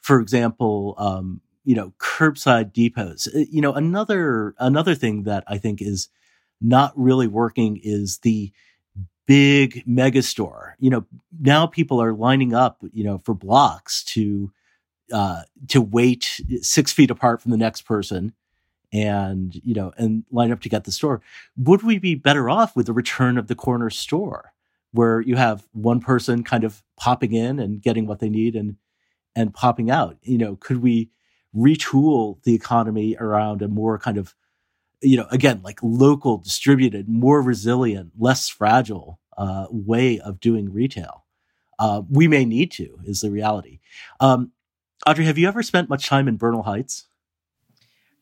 for 0.00 0.18
example, 0.18 0.94
um, 0.96 1.42
you 1.62 1.74
know, 1.74 1.92
curbside 1.98 2.72
depots. 2.72 3.28
Uh, 3.28 3.44
you 3.50 3.60
know, 3.60 3.74
another 3.74 4.54
another 4.58 4.94
thing 4.94 5.24
that 5.24 5.44
I 5.46 5.58
think 5.58 5.82
is 5.82 6.08
not 6.58 6.94
really 6.96 7.26
working 7.26 7.78
is 7.82 8.20
the 8.20 8.50
big 9.26 9.82
mega 9.86 10.22
store. 10.22 10.74
You 10.78 10.88
know, 10.88 11.06
now 11.38 11.66
people 11.66 12.00
are 12.00 12.14
lining 12.14 12.54
up, 12.54 12.82
you 12.94 13.04
know, 13.04 13.18
for 13.18 13.34
blocks 13.34 14.02
to 14.04 14.50
uh, 15.12 15.42
to 15.68 15.82
wait 15.82 16.40
six 16.62 16.92
feet 16.92 17.10
apart 17.10 17.42
from 17.42 17.50
the 17.50 17.58
next 17.58 17.82
person 17.82 18.32
and 18.90 19.60
you 19.62 19.74
know 19.74 19.92
and 19.98 20.24
line 20.30 20.50
up 20.50 20.62
to 20.62 20.68
get 20.70 20.84
the 20.84 20.90
store 20.90 21.20
would 21.58 21.82
we 21.82 21.98
be 21.98 22.14
better 22.14 22.48
off 22.48 22.74
with 22.74 22.86
the 22.86 22.92
return 22.94 23.36
of 23.36 23.46
the 23.46 23.54
corner 23.54 23.90
store 23.90 24.54
where 24.92 25.20
you 25.20 25.36
have 25.36 25.66
one 25.72 26.00
person 26.00 26.42
kind 26.42 26.64
of 26.64 26.82
popping 26.98 27.32
in 27.32 27.58
and 27.58 27.82
getting 27.82 28.06
what 28.06 28.20
they 28.20 28.28
need 28.28 28.56
and 28.56 28.76
and 29.36 29.54
popping 29.54 29.90
out. 29.90 30.16
You 30.22 30.38
know 30.38 30.56
could 30.56 30.82
we 30.82 31.10
retool 31.54 32.42
the 32.42 32.54
economy 32.54 33.16
around 33.18 33.62
a 33.62 33.68
more 33.68 33.98
kind 33.98 34.18
of 34.18 34.34
you 35.00 35.16
know 35.16 35.26
again 35.30 35.60
like 35.62 35.78
local 35.82 36.38
distributed 36.38 37.08
more 37.08 37.40
resilient 37.40 38.12
less 38.18 38.48
fragile 38.48 39.20
uh, 39.36 39.66
way 39.70 40.18
of 40.20 40.40
doing 40.40 40.72
retail? 40.72 41.24
Uh, 41.78 42.02
we 42.10 42.26
may 42.26 42.44
need 42.44 42.72
to 42.72 42.98
is 43.04 43.20
the 43.20 43.30
reality. 43.30 43.78
Um, 44.20 44.52
audrey 45.06 45.24
have 45.24 45.38
you 45.38 45.46
ever 45.46 45.62
spent 45.62 45.88
much 45.88 46.06
time 46.06 46.28
in 46.28 46.36
bernal 46.36 46.64
heights? 46.64 47.06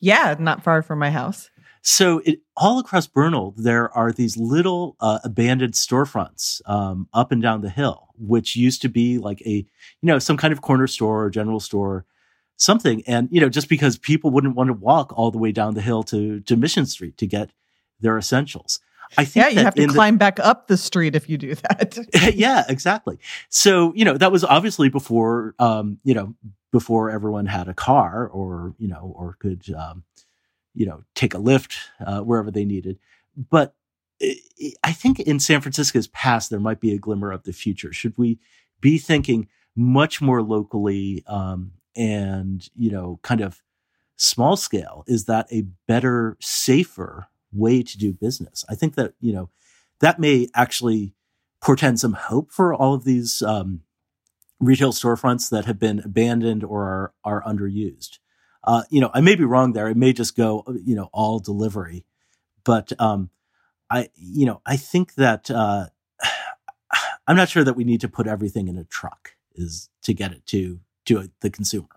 Yeah, 0.01 0.35
not 0.39 0.63
far 0.63 0.83
from 0.83 0.99
my 0.99 1.11
house. 1.11 1.51
So 1.89 2.21
it, 2.25 2.41
all 2.57 2.81
across 2.81 3.07
Bernal, 3.07 3.55
there 3.57 3.97
are 3.97 4.11
these 4.11 4.37
little 4.37 4.97
uh, 4.99 5.21
abandoned 5.23 5.75
storefronts 5.75 6.61
um, 6.69 7.09
up 7.15 7.31
and 7.31 7.41
down 7.41 7.61
the 7.61 7.71
hill, 7.71 8.09
which 8.19 8.57
used 8.57 8.83
to 8.83 8.89
be 8.89 9.19
like 9.19 9.41
a, 9.43 9.51
you 9.53 9.67
know, 10.03 10.19
some 10.19 10.37
kind 10.37 10.51
of 10.51 10.63
corner 10.63 10.89
store 10.89 11.23
or 11.23 11.31
general 11.31 11.61
store, 11.61 12.05
something. 12.57 13.05
And 13.07 13.29
you 13.31 13.41
know, 13.41 13.49
just 13.49 13.69
because 13.69 13.99
people 13.99 14.33
wouldn't 14.33 14.57
want 14.57 14.67
to 14.67 14.73
walk 14.73 15.17
all 15.17 15.31
the 15.31 15.39
way 15.39 15.53
down 15.53 15.75
the 15.75 15.81
hill 15.81 16.03
to 16.05 16.41
to 16.41 16.57
Mission 16.57 16.87
Street 16.87 17.17
to 17.19 17.27
get 17.29 17.51
their 18.01 18.19
essentials. 18.19 18.81
I 19.17 19.25
think 19.25 19.45
yeah, 19.45 19.49
you 19.51 19.65
have 19.65 19.77
to 19.77 19.87
climb 19.87 20.15
the, 20.15 20.19
back 20.19 20.41
up 20.41 20.67
the 20.67 20.77
street 20.77 21.15
if 21.15 21.29
you 21.29 21.39
do 21.39 21.55
that. 21.55 21.99
yeah, 22.35 22.65
exactly. 22.69 23.21
So 23.49 23.93
you 23.95 24.05
know 24.05 24.19
that 24.19 24.33
was 24.33 24.43
obviously 24.43 24.89
before 24.89 25.55
um, 25.61 26.01
you 26.03 26.15
know 26.15 26.35
before 26.73 27.11
everyone 27.11 27.47
had 27.47 27.69
a 27.69 27.75
car 27.75 28.27
or 28.27 28.75
you 28.77 28.89
know 28.89 29.15
or 29.17 29.37
could 29.39 29.73
um, 29.73 30.03
you 30.77 30.87
know 30.87 31.03
take 31.15 31.35
a 31.35 31.39
Lyft 31.39 31.77
uh, 32.05 32.21
wherever 32.21 32.51
they 32.51 32.65
needed. 32.65 32.99
But 33.37 33.75
i 34.83 34.93
think 34.93 35.21
in 35.21 35.39
san 35.39 35.61
francisco's 35.61 36.07
past 36.07 36.49
there 36.49 36.59
might 36.59 36.81
be 36.81 36.95
a 36.95 36.99
glimmer 36.99 37.33
of 37.33 37.43
the 37.43 37.53
future. 37.53 37.93
Should 37.93 38.17
we 38.17 38.39
be 38.81 38.99
thinking 38.99 39.49
much 39.75 40.23
more 40.23 40.43
locally 40.43 41.23
um, 41.27 41.73
and 41.95 42.67
you 42.77 42.91
know 42.91 43.21
kind 43.23 43.41
of 43.41 43.63
small 44.17 44.57
scale? 44.57 45.05
Is 45.07 45.27
that 45.27 45.47
a 45.53 45.67
better 45.87 46.37
safer 46.41 47.29
way 47.53 47.83
to 47.83 47.99
do 47.99 48.13
business? 48.13 48.65
I 48.69 48.75
think 48.75 48.95
that 48.95 49.15
you 49.21 49.33
know 49.33 49.51
that 50.01 50.19
may 50.19 50.49
actually 50.55 51.15
portend 51.63 52.01
some 52.01 52.15
hope 52.15 52.53
for 52.53 52.73
all 52.75 52.95
of 52.95 53.05
these 53.05 53.43
um, 53.43 53.83
retail 54.61 54.93
storefronts 54.93 55.51
that 55.51 55.65
have 55.65 55.79
been 55.79 56.01
abandoned 56.01 56.65
or 56.65 56.85
are, 56.85 57.13
are 57.25 57.43
underused. 57.43 58.19
Uh, 58.67 58.83
you 58.91 59.01
know, 59.01 59.11
I 59.15 59.21
may 59.21 59.37
be 59.37 59.45
wrong 59.45 59.73
there. 59.73 59.89
It 59.89 59.97
may 59.97 60.13
just 60.13 60.37
go, 60.37 60.65
you 60.85 60.97
know, 60.97 61.09
all 61.13 61.39
delivery, 61.39 62.05
but 62.65 62.93
um, 63.01 63.31
I, 63.91 64.09
you 64.17 64.47
know, 64.47 64.61
I 64.67 64.77
think 64.77 65.15
that 65.15 65.51
uh, 65.51 65.87
I'm 67.27 67.37
not 67.37 67.49
sure 67.49 67.65
that 67.65 67.75
we 67.75 67.85
need 67.85 68.01
to 68.01 68.09
put 68.09 68.27
everything 68.27 68.69
in 68.69 68.77
a 68.77 68.85
truck 68.85 69.33
is 69.55 69.89
to 70.03 70.13
get 70.13 70.33
it 70.33 70.45
to 70.47 70.81
to 71.07 71.31
the 71.41 71.51
consumer. 71.51 71.89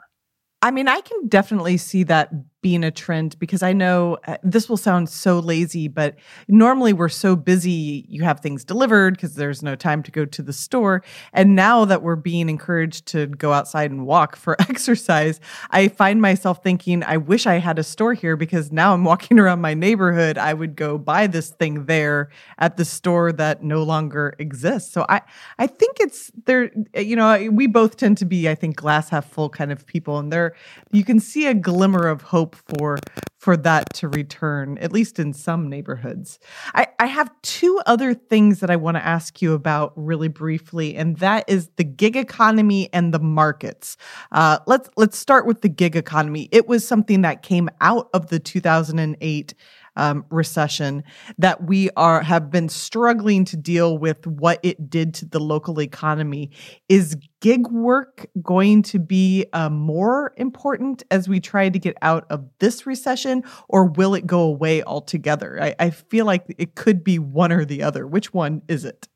I 0.62 0.72
mean, 0.72 0.88
I 0.88 1.02
can 1.02 1.28
definitely 1.28 1.78
see 1.78 2.04
that 2.04 2.32
being 2.62 2.84
a 2.84 2.92
trend 2.92 3.40
because 3.40 3.64
I 3.64 3.72
know 3.72 4.18
uh, 4.28 4.38
this 4.44 4.68
will 4.68 4.78
sound 4.78 5.10
so 5.10 5.40
lazy, 5.40 5.88
but 5.88 6.16
normally 6.48 6.92
we're 6.92 7.08
so 7.08 7.36
busy, 7.36 8.06
you 8.10 8.24
have 8.24 8.42
things 8.42 8.66
delivered 8.66 9.16
because 9.16 9.36
there's 9.36 9.64
no 9.64 9.76
time 9.76 10.04
to 10.04 10.12
go 10.12 10.26
to 10.26 10.42
the 10.42 10.52
store. 10.52 11.02
And 11.32 11.56
now 11.56 11.86
that 11.86 12.02
we're 12.02 12.18
being 12.18 12.50
encouraged 12.50 13.06
to 13.08 13.28
go 13.28 13.54
outside 13.54 13.92
and 13.92 14.06
walk 14.06 14.36
for 14.36 14.58
exercise, 14.62 15.40
I 15.72 15.88
find 15.88 16.22
myself 16.22 16.62
thinking, 16.62 17.04
I 17.04 17.18
wish 17.18 17.48
I 17.48 17.56
had 17.56 17.80
a 17.80 17.84
store 17.84 18.14
here 18.14 18.36
because 18.36 18.72
now 18.72 18.94
I'm 18.94 19.06
walking 19.06 19.40
around 19.40 19.62
my 19.62 19.74
neighborhood. 19.74 20.38
I 20.38 20.54
would 20.54 20.76
go 20.76 20.98
buy 20.98 21.28
this 21.28 21.52
thing 21.52 21.86
there 21.86 22.30
at 22.58 22.76
the 22.76 22.86
store 22.86 23.32
that 23.34 23.64
no 23.64 23.84
longer 23.84 24.36
exists. 24.38 24.92
So 24.92 25.06
I, 25.08 25.22
I 25.58 25.68
think 25.68 25.98
it's 26.02 26.32
there, 26.46 26.72
you 26.94 27.16
know, 27.16 27.50
we 27.52 27.68
both 27.68 27.96
tend 27.96 28.18
to 28.18 28.26
be, 28.26 28.50
I 28.50 28.56
think, 28.56 28.76
glass 28.76 29.10
half 29.10 29.30
full 29.30 29.50
kind 29.50 29.72
of 29.72 29.86
people. 29.86 30.18
And 30.18 30.32
there, 30.32 30.56
you 30.92 31.06
can 31.06 31.20
see 31.20 31.48
a 31.48 31.54
glimmer 31.54 32.08
of 32.08 32.22
hope 32.22 32.49
hope 32.50 32.78
for 32.78 33.00
for 33.38 33.56
that 33.56 33.94
to 33.94 34.10
return, 34.10 34.78
at 34.80 34.92
least 34.92 35.18
in 35.18 35.32
some 35.32 35.70
neighborhoods. 35.70 36.40
I, 36.76 36.88
I 37.00 37.06
have 37.06 37.32
two 37.42 37.80
other 37.86 38.14
things 38.14 38.60
that 38.60 38.70
I 38.70 38.76
want 38.76 38.98
to 38.98 39.06
ask 39.06 39.42
you 39.42 39.54
about 39.54 39.94
really 39.96 40.28
briefly, 40.28 40.98
and 40.98 41.16
that 41.20 41.46
is 41.48 41.70
the 41.78 41.86
gig 41.86 42.18
economy 42.18 42.90
and 42.92 43.14
the 43.14 43.20
markets. 43.20 43.96
Uh, 44.34 44.60
let's 44.68 44.90
let's 44.98 45.18
start 45.18 45.46
with 45.46 45.62
the 45.62 45.70
gig 45.70 45.96
economy. 45.96 46.50
It 46.52 46.68
was 46.68 46.86
something 46.86 47.22
that 47.22 47.42
came 47.42 47.70
out 47.80 48.10
of 48.14 48.28
the 48.28 48.40
2008 48.40 49.54
um, 49.96 50.26
recession 50.30 51.04
that 51.38 51.64
we 51.64 51.90
are 51.96 52.22
have 52.22 52.50
been 52.52 52.70
struggling 52.70 53.46
to 53.46 53.58
deal 53.58 53.98
with 53.98 54.26
what 54.26 54.60
it 54.64 54.90
did 54.90 55.14
to 55.16 55.26
the 55.26 55.40
local 55.40 55.82
economy. 55.82 56.52
Is 56.88 57.18
gig 57.42 57.68
work 57.68 58.28
going 58.42 58.84
to 58.84 59.00
be 59.00 59.46
uh, 59.54 59.70
more 59.70 60.34
important 60.38 61.04
as 61.12 61.30
we 61.30 61.40
try 61.40 61.70
to 61.70 61.80
get 61.80 61.98
out 62.02 62.26
of 62.30 62.46
this 62.60 62.86
recession, 62.86 63.44
or 63.68 63.86
will 63.86 64.16
it 64.16 64.28
go 64.28 64.42
away 64.42 64.84
altogether? 64.84 65.62
I, 65.62 65.76
I 65.80 65.90
feel 65.90 66.26
like 66.26 66.46
it 66.58 66.76
could 66.76 67.04
be 67.04 67.20
one 67.20 67.52
or 67.52 67.66
the 67.66 67.84
other. 67.84 68.06
Which 68.08 68.34
one 68.34 68.62
is 68.68 68.86
it? 68.86 69.08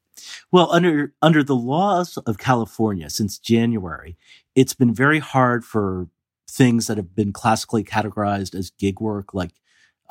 Well, 0.52 0.72
under 0.72 1.14
under 1.22 1.44
the 1.44 1.56
laws 1.56 2.18
of 2.18 2.38
California 2.38 3.10
since 3.10 3.40
January, 3.40 4.18
it's 4.56 4.74
been 4.74 4.94
very 4.94 5.20
hard 5.20 5.66
for 5.66 6.08
things 6.50 6.88
that 6.88 6.98
have 6.98 7.16
been 7.16 7.34
classically 7.34 7.84
categorized 7.84 8.54
as 8.54 8.70
gig 8.70 9.00
work, 9.00 9.34
like 9.34 9.54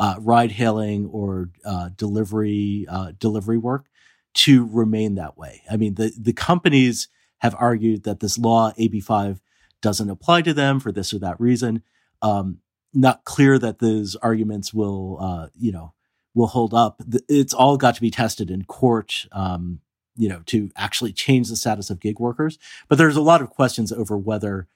uh, 0.02 0.16
ride 0.18 0.50
hailing 0.50 1.06
or 1.06 1.48
uh, 1.64 1.88
delivery 1.96 2.84
uh, 2.90 3.12
delivery 3.20 3.56
work 3.56 3.86
to 4.34 4.66
remain 4.72 5.14
that 5.14 5.38
way. 5.38 5.62
I 5.70 5.76
mean, 5.76 5.94
the 5.94 6.12
the 6.18 6.32
companies 6.32 7.06
have 7.38 7.54
argued 7.56 8.02
that 8.02 8.18
this 8.18 8.36
law 8.36 8.72
AB 8.76 8.98
five 8.98 9.40
doesn't 9.80 10.10
apply 10.10 10.42
to 10.42 10.52
them 10.52 10.80
for 10.80 10.90
this 10.90 11.14
or 11.14 11.20
that 11.20 11.40
reason. 11.40 11.84
Um, 12.20 12.58
not 12.92 13.24
clear 13.24 13.60
that 13.60 13.78
those 13.78 14.16
arguments 14.16 14.74
will 14.74 15.18
uh, 15.20 15.48
you 15.56 15.70
know 15.70 15.94
will 16.34 16.48
hold 16.48 16.74
up. 16.74 17.00
It's 17.28 17.54
all 17.54 17.76
got 17.76 17.94
to 17.94 18.00
be 18.00 18.10
tested 18.10 18.50
in 18.50 18.64
court. 18.64 19.26
Um, 19.30 19.82
you 20.16 20.28
know, 20.28 20.42
to 20.46 20.68
actually 20.76 21.12
change 21.12 21.48
the 21.48 21.56
status 21.56 21.90
of 21.90 22.00
gig 22.00 22.18
workers. 22.18 22.58
But 22.88 22.98
there's 22.98 23.16
a 23.16 23.22
lot 23.22 23.40
of 23.40 23.50
questions 23.50 23.92
over 23.92 24.18
whether 24.18 24.66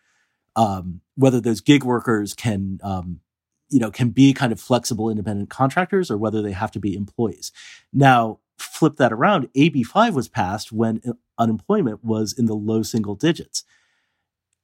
um, 0.55 1.01
whether 1.17 1.41
those 1.41 1.61
gig 1.61 1.83
workers 1.83 2.33
can 2.33 2.79
um, 2.85 3.21
you 3.68 3.79
know, 3.79 3.90
can 3.90 4.11
be 4.11 4.33
kind 4.33 4.52
of 4.52 4.61
flexible 4.61 5.11
independent 5.11 5.50
contractors 5.50 6.11
or 6.11 6.16
whether 6.16 6.42
they 6.42 6.52
have 6.52 6.70
to 6.72 6.81
be 6.81 6.94
employees. 6.94 7.52
Now, 7.92 8.40
flip 8.59 8.96
that 8.96 9.12
around, 9.12 9.48
AB5 9.55 10.14
was 10.14 10.29
passed 10.29 10.72
when 10.72 11.00
unemployment 11.38 12.05
was 12.05 12.33
in 12.33 12.46
the 12.46 12.55
low 12.55 12.83
single 12.83 13.14
digits. 13.14 13.64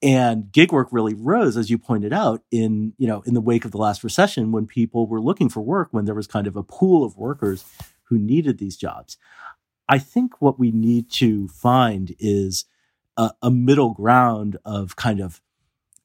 And 0.03 0.51
gig 0.51 0.73
work 0.73 0.89
really 0.91 1.15
rose, 1.15 1.57
as 1.57 1.71
you 1.71 1.79
pointed 1.79 2.13
out, 2.13 2.43
in 2.51 2.93
you 2.99 3.07
know 3.07 3.23
in 3.23 3.35
the 3.35 3.41
wake 3.41 3.65
of 3.65 3.71
the 3.71 3.79
last 3.79 4.03
recession, 4.03 4.51
when 4.51 4.67
people 4.67 5.07
were 5.07 5.21
looking 5.21 5.49
for 5.49 5.61
work, 5.61 5.89
when 5.93 6.07
there 6.07 6.15
was 6.15 6.27
kind 6.27 6.49
of 6.49 6.57
a 6.57 6.65
pool 6.65 7.05
of 7.05 7.17
workers 7.17 7.65
who 8.05 8.19
needed 8.19 8.59
these 8.59 8.77
jobs. 8.77 9.17
I 9.89 9.99
think 9.99 10.41
what 10.41 10.59
we 10.59 10.73
need 10.73 11.09
to 11.13 11.47
find 11.49 12.17
is 12.19 12.65
a, 13.17 13.31
a 13.43 13.51
middle 13.51 13.95
ground 13.95 14.57
of 14.65 14.97
kind 14.97 15.21
of 15.21 15.41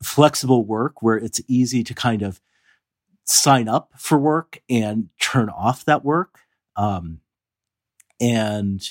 flexible 0.03 0.63
work 0.63 1.01
where 1.01 1.17
it's 1.17 1.41
easy 1.47 1.83
to 1.83 1.93
kind 1.93 2.21
of 2.21 2.39
sign 3.27 3.67
up 3.67 3.91
for 3.97 4.17
work 4.17 4.59
and 4.69 5.09
turn 5.19 5.49
off 5.49 5.85
that 5.85 6.03
work. 6.03 6.39
Um, 6.75 7.19
and, 8.19 8.81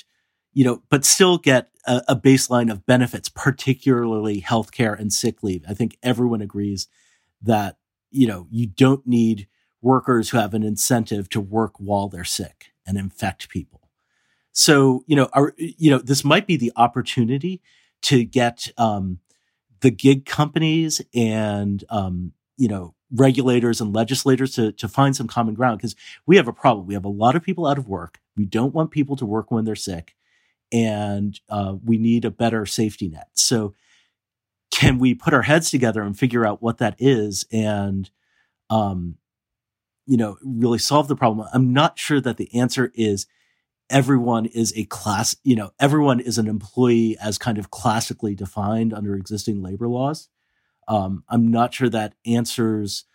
you 0.53 0.63
know, 0.63 0.83
but 0.89 1.03
still 1.05 1.37
get 1.37 1.69
a, 1.85 2.01
a 2.09 2.15
baseline 2.15 2.71
of 2.71 2.85
benefits, 2.85 3.29
particularly 3.29 4.41
healthcare 4.41 4.97
and 4.97 5.11
sick 5.11 5.43
leave. 5.43 5.65
I 5.67 5.73
think 5.73 5.97
everyone 6.03 6.41
agrees 6.41 6.87
that, 7.41 7.77
you 8.11 8.27
know, 8.27 8.47
you 8.51 8.67
don't 8.67 9.05
need 9.05 9.47
workers 9.81 10.29
who 10.29 10.37
have 10.37 10.53
an 10.53 10.63
incentive 10.63 11.29
to 11.29 11.41
work 11.41 11.73
while 11.77 12.07
they're 12.07 12.23
sick 12.23 12.67
and 12.85 12.97
infect 12.97 13.49
people. 13.49 13.89
So, 14.51 15.03
you 15.07 15.15
know, 15.15 15.29
our, 15.33 15.53
you 15.57 15.91
know, 15.91 15.99
this 15.99 16.23
might 16.23 16.47
be 16.47 16.57
the 16.57 16.71
opportunity 16.75 17.61
to 18.03 18.23
get, 18.23 18.67
um, 18.77 19.19
the 19.81 19.91
gig 19.91 20.25
companies 20.25 21.01
and, 21.13 21.83
um, 21.89 22.33
you 22.57 22.67
know, 22.67 22.95
regulators 23.11 23.79
and 23.79 23.93
legislators 23.93 24.53
to, 24.55 24.71
to 24.73 24.87
find 24.87 25.15
some 25.15 25.27
common 25.27 25.53
ground 25.53 25.77
because 25.77 25.95
we 26.25 26.35
have 26.35 26.47
a 26.47 26.53
problem. 26.53 26.87
We 26.87 26.93
have 26.93 27.05
a 27.05 27.09
lot 27.09 27.35
of 27.35 27.43
people 27.43 27.65
out 27.65 27.77
of 27.77 27.87
work. 27.87 28.19
We 28.35 28.45
don't 28.45 28.73
want 28.73 28.91
people 28.91 29.15
to 29.17 29.25
work 29.25 29.49
when 29.51 29.65
they're 29.65 29.75
sick, 29.75 30.15
and 30.71 31.39
uh, 31.49 31.75
we 31.83 31.97
need 31.97 32.25
a 32.25 32.31
better 32.31 32.65
safety 32.65 33.07
net. 33.07 33.29
So, 33.33 33.73
can 34.71 34.99
we 34.99 35.15
put 35.15 35.33
our 35.33 35.43
heads 35.43 35.69
together 35.71 36.01
and 36.01 36.17
figure 36.17 36.45
out 36.45 36.61
what 36.61 36.77
that 36.79 36.95
is 36.99 37.45
and, 37.51 38.09
um, 38.69 39.15
you 40.05 40.17
know, 40.17 40.37
really 40.43 40.77
solve 40.77 41.07
the 41.07 41.15
problem? 41.15 41.47
I'm 41.53 41.73
not 41.73 41.97
sure 41.97 42.19
that 42.21 42.37
the 42.37 42.53
answer 42.53 42.91
is 42.93 43.25
everyone 43.89 44.45
is 44.45 44.73
a 44.75 44.83
class, 44.85 45.35
you 45.43 45.55
know, 45.55 45.71
everyone 45.79 46.19
is 46.19 46.37
an 46.37 46.47
employee 46.47 47.17
as 47.19 47.37
kind 47.37 47.57
of 47.57 47.71
classically 47.71 48.35
defined 48.35 48.93
under 48.93 49.15
existing 49.15 49.63
labor 49.63 49.87
laws. 49.87 50.29
Um, 50.87 51.23
I'm 51.29 51.49
not 51.49 51.73
sure 51.73 51.89
that 51.89 52.13
answers 52.25 53.05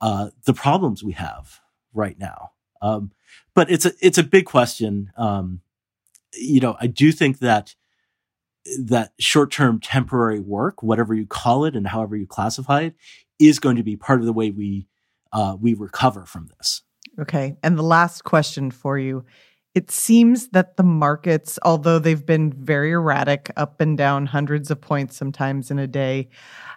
uh, 0.00 0.30
the 0.44 0.54
problems 0.54 1.04
we 1.04 1.12
have 1.12 1.60
right 1.92 2.18
now. 2.18 2.52
Um, 2.82 3.12
but 3.54 3.70
it's 3.70 3.84
a 3.84 3.92
it's 4.00 4.18
a 4.18 4.22
big 4.22 4.46
question. 4.46 5.12
Um, 5.16 5.60
you 6.32 6.60
know, 6.60 6.76
I 6.80 6.86
do 6.86 7.12
think 7.12 7.40
that 7.40 7.74
that 8.78 9.12
short 9.18 9.50
term 9.50 9.80
temporary 9.80 10.40
work, 10.40 10.82
whatever 10.82 11.14
you 11.14 11.26
call 11.26 11.64
it 11.64 11.76
and 11.76 11.86
however 11.86 12.16
you 12.16 12.26
classify 12.26 12.82
it, 12.82 12.94
is 13.38 13.58
going 13.58 13.76
to 13.76 13.82
be 13.82 13.96
part 13.96 14.20
of 14.20 14.26
the 14.26 14.32
way 14.32 14.50
we 14.50 14.86
uh, 15.32 15.56
we 15.60 15.74
recover 15.74 16.24
from 16.24 16.48
this. 16.56 16.82
Okay, 17.18 17.56
and 17.62 17.76
the 17.76 17.82
last 17.82 18.24
question 18.24 18.70
for 18.70 18.98
you. 18.98 19.24
It 19.74 19.90
seems 19.90 20.48
that 20.48 20.76
the 20.76 20.82
markets, 20.82 21.58
although 21.62 22.00
they've 22.00 22.26
been 22.26 22.52
very 22.52 22.90
erratic, 22.90 23.50
up 23.56 23.80
and 23.80 23.96
down 23.96 24.26
hundreds 24.26 24.70
of 24.70 24.80
points 24.80 25.16
sometimes 25.16 25.70
in 25.70 25.78
a 25.78 25.86
day, 25.86 26.28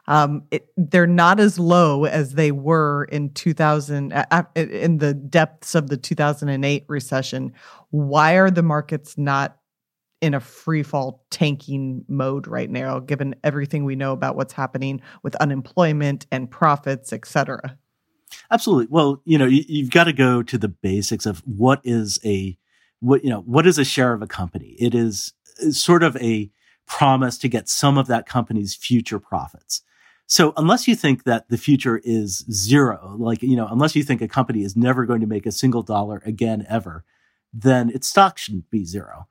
um, 0.07 0.43
it, 0.51 0.69
they're 0.77 1.07
not 1.07 1.39
as 1.39 1.57
low 1.57 2.05
as 2.05 2.33
they 2.33 2.51
were 2.51 3.05
in 3.05 3.31
2000 3.33 4.13
uh, 4.13 4.43
in 4.55 4.99
the 4.99 5.13
depths 5.13 5.73
of 5.73 5.89
the 5.89 5.97
2008 5.97 6.85
recession. 6.87 7.53
Why 7.89 8.33
are 8.33 8.51
the 8.51 8.63
markets 8.63 9.17
not 9.17 9.57
in 10.21 10.33
a 10.33 10.39
free 10.39 10.83
fall 10.83 11.25
tanking 11.31 12.05
mode 12.07 12.47
right 12.47 12.69
now, 12.69 12.99
given 12.99 13.35
everything 13.43 13.85
we 13.85 13.95
know 13.95 14.13
about 14.13 14.35
what's 14.35 14.53
happening 14.53 15.01
with 15.23 15.35
unemployment 15.37 16.27
and 16.31 16.49
profits, 16.49 17.11
et 17.11 17.25
cetera? 17.25 17.77
Absolutely. 18.51 18.87
Well, 18.89 19.21
you 19.25 19.37
know, 19.37 19.45
you, 19.45 19.83
have 19.83 19.91
got 19.91 20.05
to 20.05 20.13
go 20.13 20.43
to 20.43 20.57
the 20.57 20.67
basics 20.67 21.25
of 21.25 21.39
what 21.45 21.81
is 21.83 22.19
a 22.23 22.57
what 23.03 23.23
you 23.23 23.29
know 23.29 23.41
what 23.41 23.67
is 23.67 23.77
a 23.77 23.85
share 23.85 24.13
of 24.13 24.21
a 24.21 24.27
company. 24.27 24.75
It 24.79 24.95
is 24.95 25.33
sort 25.71 26.03
of 26.03 26.15
a 26.17 26.49
promise 26.87 27.37
to 27.39 27.47
get 27.47 27.69
some 27.69 27.97
of 27.97 28.07
that 28.07 28.25
company's 28.25 28.75
future 28.75 29.19
profits. 29.19 29.81
So 30.25 30.53
unless 30.57 30.87
you 30.87 30.95
think 30.95 31.25
that 31.25 31.49
the 31.49 31.57
future 31.57 32.01
is 32.03 32.45
zero, 32.51 33.15
like, 33.19 33.43
you 33.43 33.55
know, 33.55 33.67
unless 33.69 33.95
you 33.95 34.03
think 34.03 34.21
a 34.21 34.27
company 34.27 34.63
is 34.63 34.75
never 34.75 35.05
going 35.05 35.21
to 35.21 35.27
make 35.27 35.45
a 35.45 35.51
single 35.51 35.83
dollar 35.83 36.21
again 36.25 36.65
ever, 36.69 37.03
then 37.53 37.89
its 37.89 38.07
stock 38.07 38.37
shouldn't 38.37 38.69
be 38.69 38.85
zero. 38.85 39.27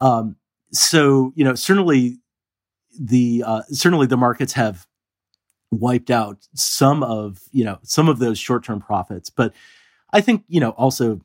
Um, 0.00 0.36
so, 0.72 1.32
you 1.34 1.44
know, 1.44 1.54
certainly 1.54 2.18
the, 2.98 3.44
uh, 3.46 3.62
certainly 3.70 4.06
the 4.06 4.16
markets 4.16 4.52
have 4.54 4.86
wiped 5.70 6.10
out 6.10 6.46
some 6.54 7.02
of, 7.02 7.40
you 7.52 7.64
know, 7.64 7.78
some 7.82 8.08
of 8.08 8.18
those 8.18 8.38
short-term 8.38 8.80
profits. 8.80 9.30
But 9.30 9.54
I 10.12 10.20
think, 10.20 10.44
you 10.48 10.60
know, 10.60 10.70
also 10.70 11.20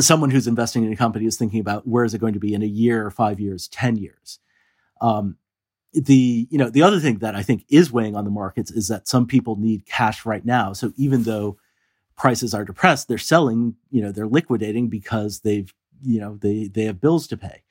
someone 0.00 0.30
who's 0.30 0.46
investing 0.46 0.84
in 0.84 0.92
a 0.92 0.96
company 0.96 1.26
is 1.26 1.36
thinking 1.36 1.60
about 1.60 1.86
where 1.86 2.04
is 2.04 2.14
it 2.14 2.20
going 2.20 2.34
to 2.34 2.40
be 2.40 2.54
in 2.54 2.62
a 2.62 2.66
year, 2.66 3.10
five 3.10 3.40
years, 3.40 3.68
10 3.68 3.96
years. 3.96 4.38
Um, 5.00 5.36
the 5.92 6.46
you 6.50 6.58
know 6.58 6.68
the 6.68 6.82
other 6.82 7.00
thing 7.00 7.18
that 7.18 7.34
I 7.34 7.42
think 7.42 7.64
is 7.70 7.90
weighing 7.90 8.14
on 8.14 8.24
the 8.24 8.30
markets 8.30 8.70
is 8.70 8.88
that 8.88 9.08
some 9.08 9.26
people 9.26 9.56
need 9.56 9.86
cash 9.86 10.26
right 10.26 10.44
now. 10.44 10.72
So 10.72 10.92
even 10.96 11.22
though 11.22 11.58
prices 12.16 12.52
are 12.52 12.64
depressed, 12.64 13.08
they're 13.08 13.18
selling. 13.18 13.74
You 13.90 14.02
know 14.02 14.12
they're 14.12 14.26
liquidating 14.26 14.88
because 14.88 15.40
they've 15.40 15.72
you 16.02 16.20
know 16.20 16.36
they 16.36 16.68
they 16.68 16.84
have 16.84 17.00
bills 17.00 17.26
to 17.28 17.36
pay, 17.36 17.62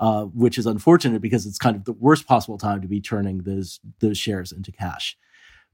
uh, 0.00 0.24
which 0.24 0.56
is 0.56 0.66
unfortunate 0.66 1.20
because 1.20 1.44
it's 1.44 1.58
kind 1.58 1.76
of 1.76 1.84
the 1.84 1.92
worst 1.92 2.26
possible 2.26 2.58
time 2.58 2.80
to 2.80 2.88
be 2.88 3.00
turning 3.00 3.42
those 3.42 3.80
those 4.00 4.16
shares 4.16 4.50
into 4.50 4.72
cash. 4.72 5.16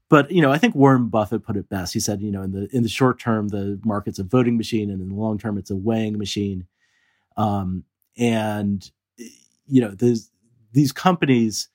But 0.09 0.31
you 0.31 0.41
know 0.41 0.51
I 0.51 0.57
think 0.57 0.75
Warren 0.75 1.07
Buffett 1.07 1.43
put 1.43 1.57
it 1.57 1.69
best. 1.69 1.93
He 1.93 1.99
said 1.99 2.21
you 2.21 2.31
know 2.31 2.43
in 2.43 2.51
the 2.51 2.67
in 2.75 2.83
the 2.83 2.89
short 2.89 3.19
term 3.19 3.47
the 3.47 3.79
market's 3.83 4.19
a 4.19 4.23
voting 4.23 4.57
machine, 4.57 4.89
and 4.89 5.01
in 5.01 5.09
the 5.09 5.15
long 5.15 5.37
term 5.37 5.57
it's 5.57 5.71
a 5.71 5.75
weighing 5.75 6.17
machine. 6.17 6.67
Um, 7.37 7.83
and 8.17 8.89
you 9.67 9.81
know 9.81 9.89
these 9.89 10.31
these 10.71 10.91
companies 10.91 11.69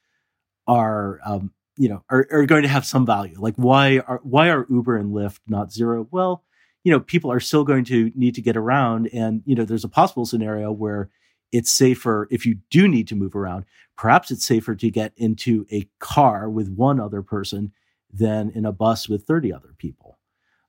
are 0.67 1.21
um, 1.25 1.53
you 1.77 1.89
know 1.89 2.05
are, 2.09 2.27
are 2.31 2.47
going 2.47 2.63
to 2.63 2.69
have 2.69 2.85
some 2.87 3.05
value. 3.05 3.35
Like 3.39 3.57
why 3.57 3.99
are 3.99 4.21
why 4.23 4.51
are 4.51 4.67
Uber 4.71 4.97
and 4.97 5.13
Lyft 5.13 5.41
not 5.49 5.73
zero? 5.73 6.07
Well, 6.11 6.45
you 6.85 6.93
know 6.93 7.01
people 7.01 7.33
are 7.33 7.41
still 7.41 7.65
going 7.65 7.85
to 7.87 8.13
need 8.15 8.35
to 8.37 8.43
get 8.43 8.57
around, 8.57 9.09
and 9.13 9.43
you 9.45 9.55
know 9.55 9.65
there's 9.65 9.85
a 9.85 9.89
possible 9.89 10.25
scenario 10.25 10.71
where 10.71 11.11
it's 11.53 11.71
safer 11.71 12.29
if 12.31 12.47
you 12.47 12.59
do 12.71 12.87
need 12.87 13.09
to 13.09 13.17
move 13.17 13.35
around. 13.35 13.65
Perhaps 13.97 14.31
it's 14.31 14.47
safer 14.47 14.77
to 14.77 14.91
get 14.91 15.13
into 15.17 15.67
a 15.73 15.89
car 15.99 16.49
with 16.49 16.69
one 16.69 17.01
other 17.01 17.23
person 17.23 17.73
than 18.13 18.51
in 18.51 18.65
a 18.65 18.73
bus 18.73 19.09
with 19.09 19.25
30 19.25 19.53
other 19.53 19.75
people. 19.79 20.19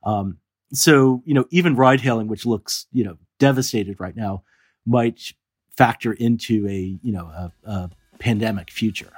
Um, 0.03 0.37
so, 0.73 1.21
you 1.25 1.33
know, 1.33 1.45
even 1.49 1.75
ride 1.75 2.01
hailing, 2.01 2.27
which 2.27 2.45
looks, 2.45 2.87
you 2.91 3.03
know, 3.03 3.17
devastated 3.39 3.99
right 3.99 4.15
now, 4.15 4.43
might 4.85 5.33
factor 5.75 6.13
into 6.13 6.67
a, 6.67 6.97
you 7.01 7.11
know, 7.11 7.25
a, 7.25 7.51
a 7.65 7.89
pandemic 8.19 8.69
future. 8.69 9.11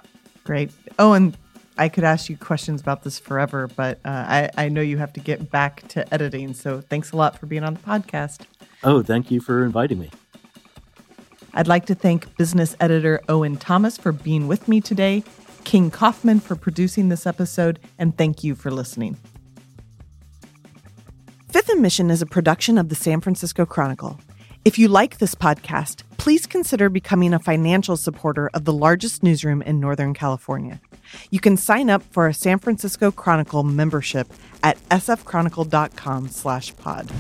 Great. 0.44 0.72
Oh, 1.00 1.14
and 1.14 1.38
I 1.78 1.90
could 1.90 2.04
ask 2.04 2.30
you 2.30 2.38
questions 2.38 2.82
about 2.82 3.04
this 3.04 3.20
forever, 3.20 3.68
but 3.68 4.00
uh, 4.06 4.10
I, 4.10 4.50
I 4.58 4.70
know 4.70 4.82
you 4.82 4.98
have 4.98 5.14
to 5.14 5.20
get 5.20 5.50
back 5.50 5.88
to 5.90 6.12
editing. 6.14 6.54
So 6.54 6.82
thanks 6.82 7.12
a 7.12 7.18
lot 7.18 7.38
for 7.40 7.46
being 7.46 7.64
on 7.64 7.76
the 7.76 7.80
podcast. 7.80 8.46
Oh, 8.84 9.02
thank 9.02 9.32
you 9.32 9.40
for 9.40 9.64
inviting 9.64 10.00
me. 10.00 10.10
I'd 11.54 11.68
like 11.68 11.86
to 11.88 11.96
thank 11.96 12.36
business 12.38 12.76
editor 12.80 13.22
Owen 13.30 13.58
Thomas 13.58 13.98
for 13.98 14.12
being 14.12 14.48
with 14.48 14.68
me 14.68 14.82
today, 14.82 15.24
King 15.64 15.92
Kaufman 15.92 16.40
for 16.40 16.56
producing 16.56 17.10
this 17.10 17.26
episode, 17.26 17.80
and 17.98 18.18
thank 18.18 18.44
you 18.44 18.56
for 18.56 18.72
listening. 18.72 19.18
Fifth 21.50 21.70
and 21.70 21.82
Mission 21.82 22.10
is 22.10 22.22
a 22.22 22.26
production 22.26 22.78
of 22.78 22.90
the 22.90 22.96
San 22.96 23.22
Francisco 23.22 23.66
Chronicle. 23.66 24.20
If 24.66 24.80
you 24.80 24.88
like 24.88 25.18
this 25.18 25.36
podcast, 25.36 26.04
please 26.18 26.46
consider 26.46 26.90
becoming 26.90 27.34
a 27.34 27.40
financial 27.40 27.98
supporter 27.98 28.50
of 28.54 28.66
the 28.66 28.74
largest 28.74 29.24
newsroom 29.24 29.62
in 29.62 29.80
Northern 29.80 30.14
California. 30.14 30.80
You 31.32 31.40
can 31.40 31.58
sign 31.58 31.90
up 31.90 32.02
for 32.12 32.28
a 32.28 32.34
San 32.34 32.60
Francisco 32.60 33.12
Chronicle 33.12 33.64
membership 33.64 34.32
at 34.64 34.78
sfchronicle.com 34.90 36.30
slash 36.30 36.76
pod. 36.78 37.12